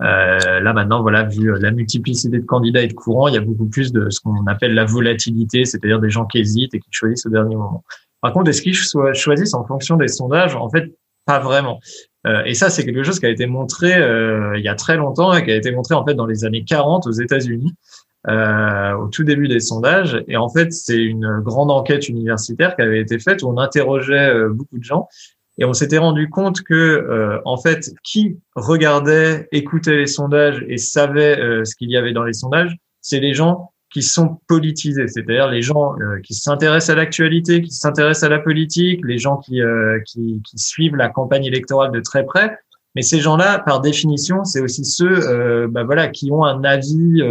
[0.00, 3.40] Euh, là maintenant, voilà, vu la multiplicité de candidats et de courants, il y a
[3.40, 6.88] beaucoup plus de ce qu'on appelle la volatilité, c'est-à-dire des gens qui hésitent et qui
[6.90, 7.84] choisissent au dernier moment.
[8.20, 10.56] Par contre, est-ce qu'ils choisissent en fonction des sondages?
[10.56, 10.92] En fait,
[11.26, 11.80] pas vraiment.
[12.26, 14.96] Euh, et ça, c'est quelque chose qui a été montré euh, il y a très
[14.96, 17.72] longtemps et qui a été montré en fait dans les années 40 aux États-Unis,
[18.28, 20.22] euh, au tout début des sondages.
[20.28, 24.32] Et en fait, c'est une grande enquête universitaire qui avait été faite où on interrogeait
[24.32, 25.08] euh, beaucoup de gens
[25.58, 30.78] et on s'était rendu compte que euh, en fait, qui regardait, écoutait les sondages et
[30.78, 35.48] savait ce qu'il y avait dans les sondages, c'est les gens qui sont politisés, c'est-à-dire
[35.48, 39.60] les gens euh, qui s'intéressent à l'actualité, qui s'intéressent à la politique, les gens qui,
[39.60, 42.56] euh, qui, qui, suivent la campagne électorale de très près.
[42.94, 47.22] Mais ces gens-là, par définition, c'est aussi ceux, euh, bah voilà, qui ont un avis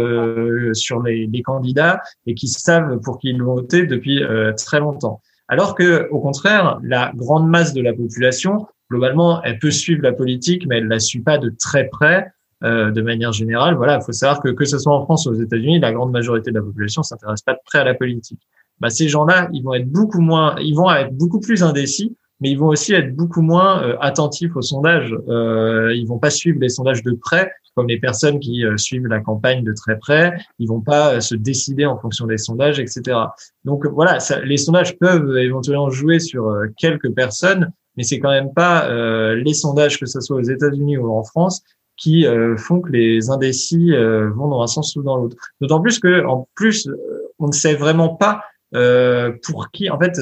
[0.72, 4.22] sur les, les, candidats et qui savent pour qui ils vont voter depuis
[4.56, 5.20] très longtemps.
[5.48, 10.12] Alors que, au contraire, la grande masse de la population, globalement, elle peut suivre la
[10.12, 12.32] politique, mais elle la suit pas de très près.
[12.64, 13.74] Euh, de manière générale.
[13.74, 16.12] Voilà, il faut savoir que que ce soit en France ou aux États-Unis, la grande
[16.12, 18.38] majorité de la population s'intéresse pas de près à la politique.
[18.78, 22.50] Bah, ces gens-là, ils vont être beaucoup moins, ils vont être beaucoup plus indécis, mais
[22.50, 25.14] ils vont aussi être beaucoup moins euh, attentifs aux sondages.
[25.28, 29.06] Euh, ils vont pas suivre les sondages de près, comme les personnes qui euh, suivent
[29.06, 30.36] la campagne de très près.
[30.58, 33.16] Ils vont pas se décider en fonction des sondages, etc.
[33.64, 38.52] Donc voilà, ça, les sondages peuvent éventuellement jouer sur quelques personnes, mais c'est quand même
[38.52, 38.88] pas
[39.34, 41.62] les sondages que ce soit aux États-Unis ou en France
[41.96, 45.36] qui euh, font que les indécis euh, vont dans un sens ou dans l'autre.
[45.60, 46.96] D'autant plus que, en plus, euh,
[47.38, 48.42] on ne sait vraiment pas
[48.72, 49.90] pour qui.
[49.90, 50.18] En fait,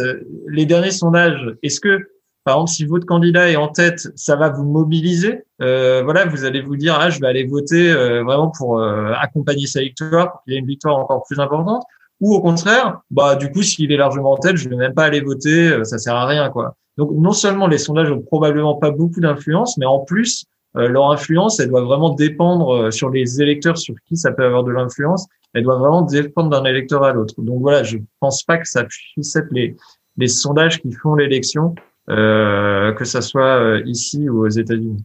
[0.48, 1.98] les derniers sondages, est-ce que
[2.44, 5.44] par exemple, si votre candidat est en tête, ça va vous mobiliser?
[5.60, 9.80] Euh, voilà, vous allez vous dire, ah, je vais aller voter vraiment pour accompagner sa
[9.82, 11.84] victoire, pour qu'il ait une victoire encore plus importante.
[12.20, 15.04] ou au contraire, bah du coup, s'il est largement en tête, je vais même pas
[15.04, 16.74] aller voter, ça sert à rien, quoi.
[16.96, 20.44] Donc non seulement les sondages ont probablement pas beaucoup d'influence, mais en plus
[20.74, 24.70] leur influence, elle doit vraiment dépendre sur les électeurs sur qui ça peut avoir de
[24.70, 25.26] l'influence.
[25.54, 27.34] Elle doit vraiment dépendre d'un électeur à l'autre.
[27.38, 29.76] Donc voilà, je pense pas que ça puisse être les
[30.16, 31.74] les sondages qui font l'élection,
[32.08, 35.04] euh, que ça soit ici ou aux États-Unis.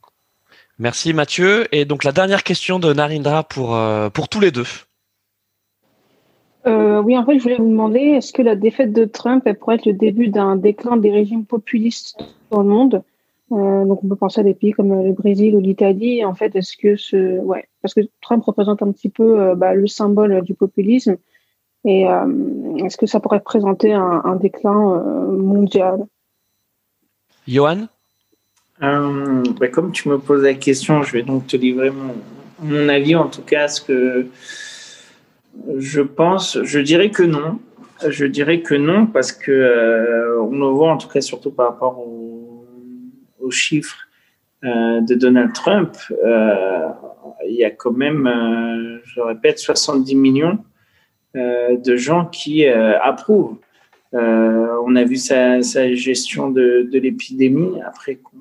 [0.78, 1.68] Merci Mathieu.
[1.72, 4.68] Et donc la dernière question de Narindra pour, euh, pour tous les deux.
[6.68, 9.58] Euh, oui, en fait, je voulais vous demander, est-ce que la défaite de Trump elle
[9.58, 12.18] pourrait être le début d'un déclin des régimes populistes
[12.50, 13.04] dans le monde?
[13.52, 16.24] Euh, Donc, on peut penser à des pays comme le Brésil ou l'Italie.
[16.26, 19.88] En fait, est-ce que ce, ouais, parce que Trump représente un petit peu bah, le
[19.88, 21.18] symbole du populisme,
[21.84, 22.06] et
[22.84, 26.06] est-ce que ça pourrait présenter un, un déclin mondial?
[27.48, 27.88] Johan?
[28.84, 32.14] Euh, bah, comme tu me poses la question, je vais donc te livrer mon,
[32.60, 34.28] mon avis, en tout cas, ce que
[35.78, 36.62] je pense.
[36.64, 37.60] Je dirais que non.
[38.06, 41.70] Je dirais que non, parce que euh, on le voit, en tout cas, surtout par
[41.70, 42.25] rapport aux,
[43.46, 44.08] aux chiffres
[44.64, 45.96] euh, de Donald Trump.
[46.24, 46.88] Euh,
[47.48, 50.60] il y a quand même, euh, je répète, 70 millions
[51.38, 53.58] de gens qui approuvent.
[54.14, 55.60] on a vu sa,
[55.94, 58.38] gestion de, de l'épidémie après qu'on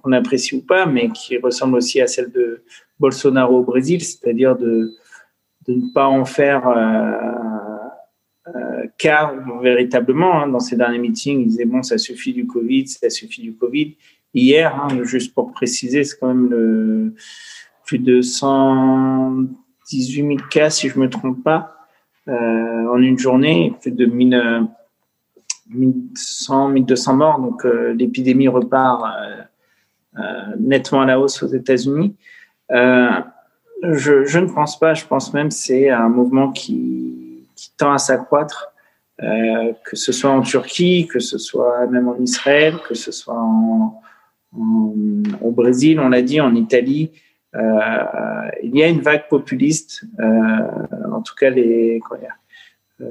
[0.00, 2.62] qu'on apprécie ou pas, mais qui ressemble aussi à celle de
[3.00, 4.92] Bolsonaro au Brésil, c'est-à-dire de,
[5.66, 6.68] de ne pas en faire
[8.98, 9.32] cas
[9.62, 10.42] véritablement.
[10.42, 13.54] Hein, dans ces derniers meetings, il disait bon, ça suffit du Covid, ça suffit du
[13.54, 13.96] Covid.
[14.34, 17.14] Hier, hein, juste pour préciser, c'est quand même
[17.86, 21.76] plus de 118 000 cas, si je me trompe pas,
[22.28, 22.32] euh,
[22.88, 24.66] en une journée, plus de 1000,
[25.70, 27.38] 1100, 1200 morts.
[27.38, 29.04] Donc euh, l'épidémie repart
[30.18, 30.22] euh,
[30.58, 32.16] nettement à la hausse aux États-Unis.
[32.70, 37.98] Je, je, ne pense pas, je pense même c'est un mouvement qui, qui tend à
[37.98, 38.72] s'accroître,
[39.22, 43.38] euh, que ce soit en Turquie, que ce soit même en Israël, que ce soit
[43.38, 44.00] en,
[44.56, 44.92] en,
[45.40, 47.12] au Brésil, on l'a dit, en Italie.
[47.54, 52.00] Euh, il y a une vague populiste, euh, en tout cas les
[53.00, 53.04] euh,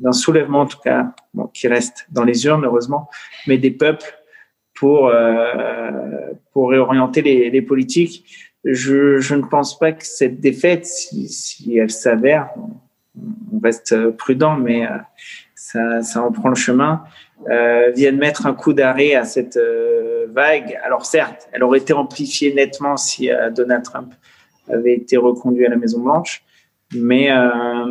[0.00, 3.08] d'un soulèvement en tout cas bon, qui reste dans les urnes heureusement,
[3.46, 4.18] mais des peuples
[4.74, 5.10] pour,
[6.52, 8.52] pour réorienter les, les politiques.
[8.64, 12.50] Je, je, ne pense pas que cette défaite, si, si elle s'avère,
[13.52, 14.90] on reste prudent, mais euh,
[15.54, 17.02] ça, ça en prend le chemin,
[17.50, 20.78] euh, vienne mettre un coup d'arrêt à cette euh, vague.
[20.82, 24.12] Alors certes, elle aurait été amplifiée nettement si euh, Donald Trump
[24.70, 26.44] avait été reconduit à la Maison Blanche,
[26.94, 27.84] mais euh,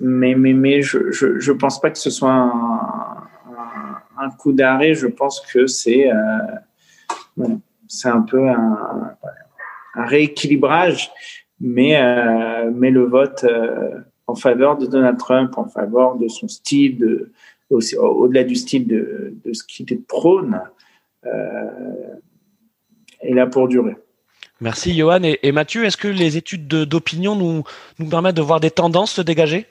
[0.00, 5.06] mais mais mais je, je je pense pas que ce soit un, coup d'arrêt, je
[5.06, 7.56] pense que c'est euh,
[8.04, 9.16] un peu un
[9.94, 11.10] rééquilibrage,
[11.62, 16.48] mais euh, mais le vote euh, en faveur de Donald Trump, en faveur de son
[16.48, 17.32] style, de,
[17.70, 20.60] aussi, au-delà du style de, de ce qu'il prône,
[21.24, 22.10] euh,
[23.20, 23.96] est là pour durer.
[24.60, 25.84] Merci Johan et, et Mathieu.
[25.84, 27.64] Est-ce que les études d'opinion nous,
[27.98, 29.66] nous permettent de voir des tendances se dégager?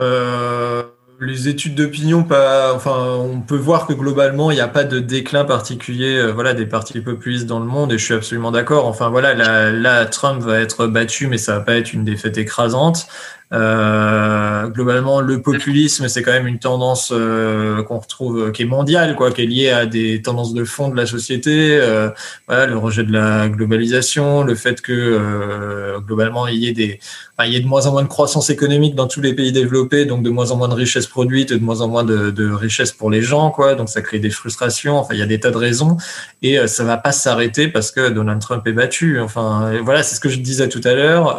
[0.00, 0.84] Euh,
[1.24, 5.00] les études d'opinion, pas, enfin, on peut voir que globalement, il n'y a pas de
[5.00, 8.86] déclin particulier, euh, voilà, des partis populistes dans le monde, et je suis absolument d'accord.
[8.86, 12.38] Enfin, voilà, là, là, Trump va être battu, mais ça va pas être une défaite
[12.38, 13.06] écrasante.
[13.52, 19.14] Euh, globalement, le populisme, c'est quand même une tendance euh, qu'on retrouve, qui est mondiale,
[19.14, 21.78] quoi, qui est liée à des tendances de fond de la société.
[21.80, 22.10] Euh,
[22.48, 26.98] voilà, le rejet de la globalisation, le fait que euh, globalement il y ait des,
[27.36, 29.52] enfin, il y ait de moins en moins de croissance économique dans tous les pays
[29.52, 32.50] développés, donc de moins en moins de richesses produites, de moins en moins de, de
[32.50, 33.74] richesses pour les gens, quoi.
[33.74, 34.98] Donc ça crée des frustrations.
[34.98, 35.96] Enfin, il y a des tas de raisons,
[36.42, 39.20] et euh, ça va pas s'arrêter parce que Donald Trump est battu.
[39.20, 41.36] Enfin, voilà, c'est ce que je disais tout à l'heure.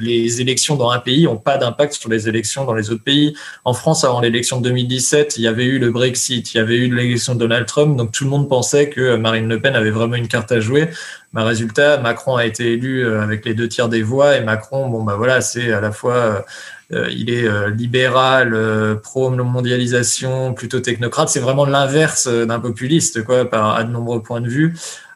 [0.00, 3.34] Les élections dans un pays n'ont pas d'impact sur les élections dans les autres pays.
[3.64, 6.76] En France, avant l'élection de 2017, il y avait eu le Brexit, il y avait
[6.76, 9.90] eu l'élection de Donald Trump, donc tout le monde pensait que Marine Le Pen avait
[9.90, 10.88] vraiment une carte à jouer.
[11.32, 15.04] Mais résultat, Macron a été élu avec les deux tiers des voix et Macron, bon
[15.04, 16.44] bah voilà, c'est à la fois
[16.92, 21.28] euh, il est euh, libéral, euh, pro-mondialisation, plutôt technocrate.
[21.28, 24.74] C'est vraiment l'inverse d'un populiste, quoi, à de nombreux points de vue.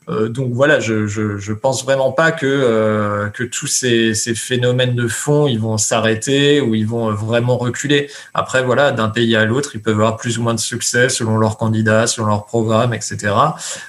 [0.09, 4.94] Euh, donc voilà, je, je, pense vraiment pas que, euh, que tous ces, ces, phénomènes
[4.94, 8.11] de fond, ils vont s'arrêter ou ils vont vraiment reculer.
[8.34, 11.38] Après, voilà, d'un pays à l'autre, ils peuvent avoir plus ou moins de succès selon
[11.38, 13.34] leurs candidats, selon leur programme, etc.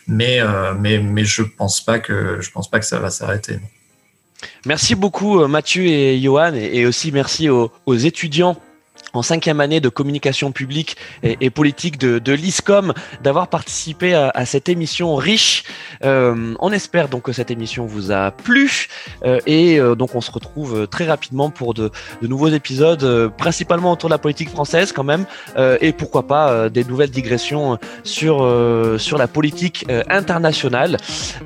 [0.08, 3.60] Mais, euh, mais, mais je pense pas que, je pense pas que ça va s'arrêter.
[4.66, 8.58] Merci beaucoup Mathieu et Johan et aussi merci aux, aux étudiants
[9.16, 12.94] en cinquième année de communication publique et, politique de, l'ISCOM
[13.24, 15.64] d'avoir participé à, cette émission riche.
[16.04, 18.88] Euh, on espère donc que cette émission vous a plu
[19.24, 21.92] euh, et euh, donc on se retrouve très rapidement pour de,
[22.22, 25.26] de nouveaux épisodes, principalement autour de la politique française quand même
[25.82, 28.38] et pourquoi pas des nouvelles digressions sur
[28.98, 30.98] sur la politique internationale.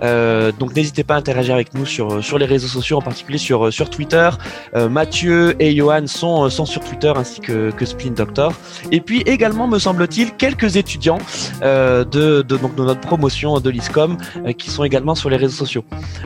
[0.01, 3.71] donc n'hésitez pas à interagir avec nous sur sur les réseaux sociaux, en particulier sur
[3.71, 4.29] sur Twitter.
[4.75, 8.53] Mathieu et Johan sont sont sur Twitter ainsi que que, Spin Doctor.
[8.91, 11.19] Et puis également, me semble-t-il, quelques étudiants
[11.61, 15.83] euh, de, de, notre promotion de l'ISCOM euh, qui sont également sur les réseaux sociaux.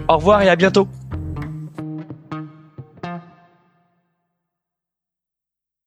[0.07, 0.87] Au revoir et à bientôt.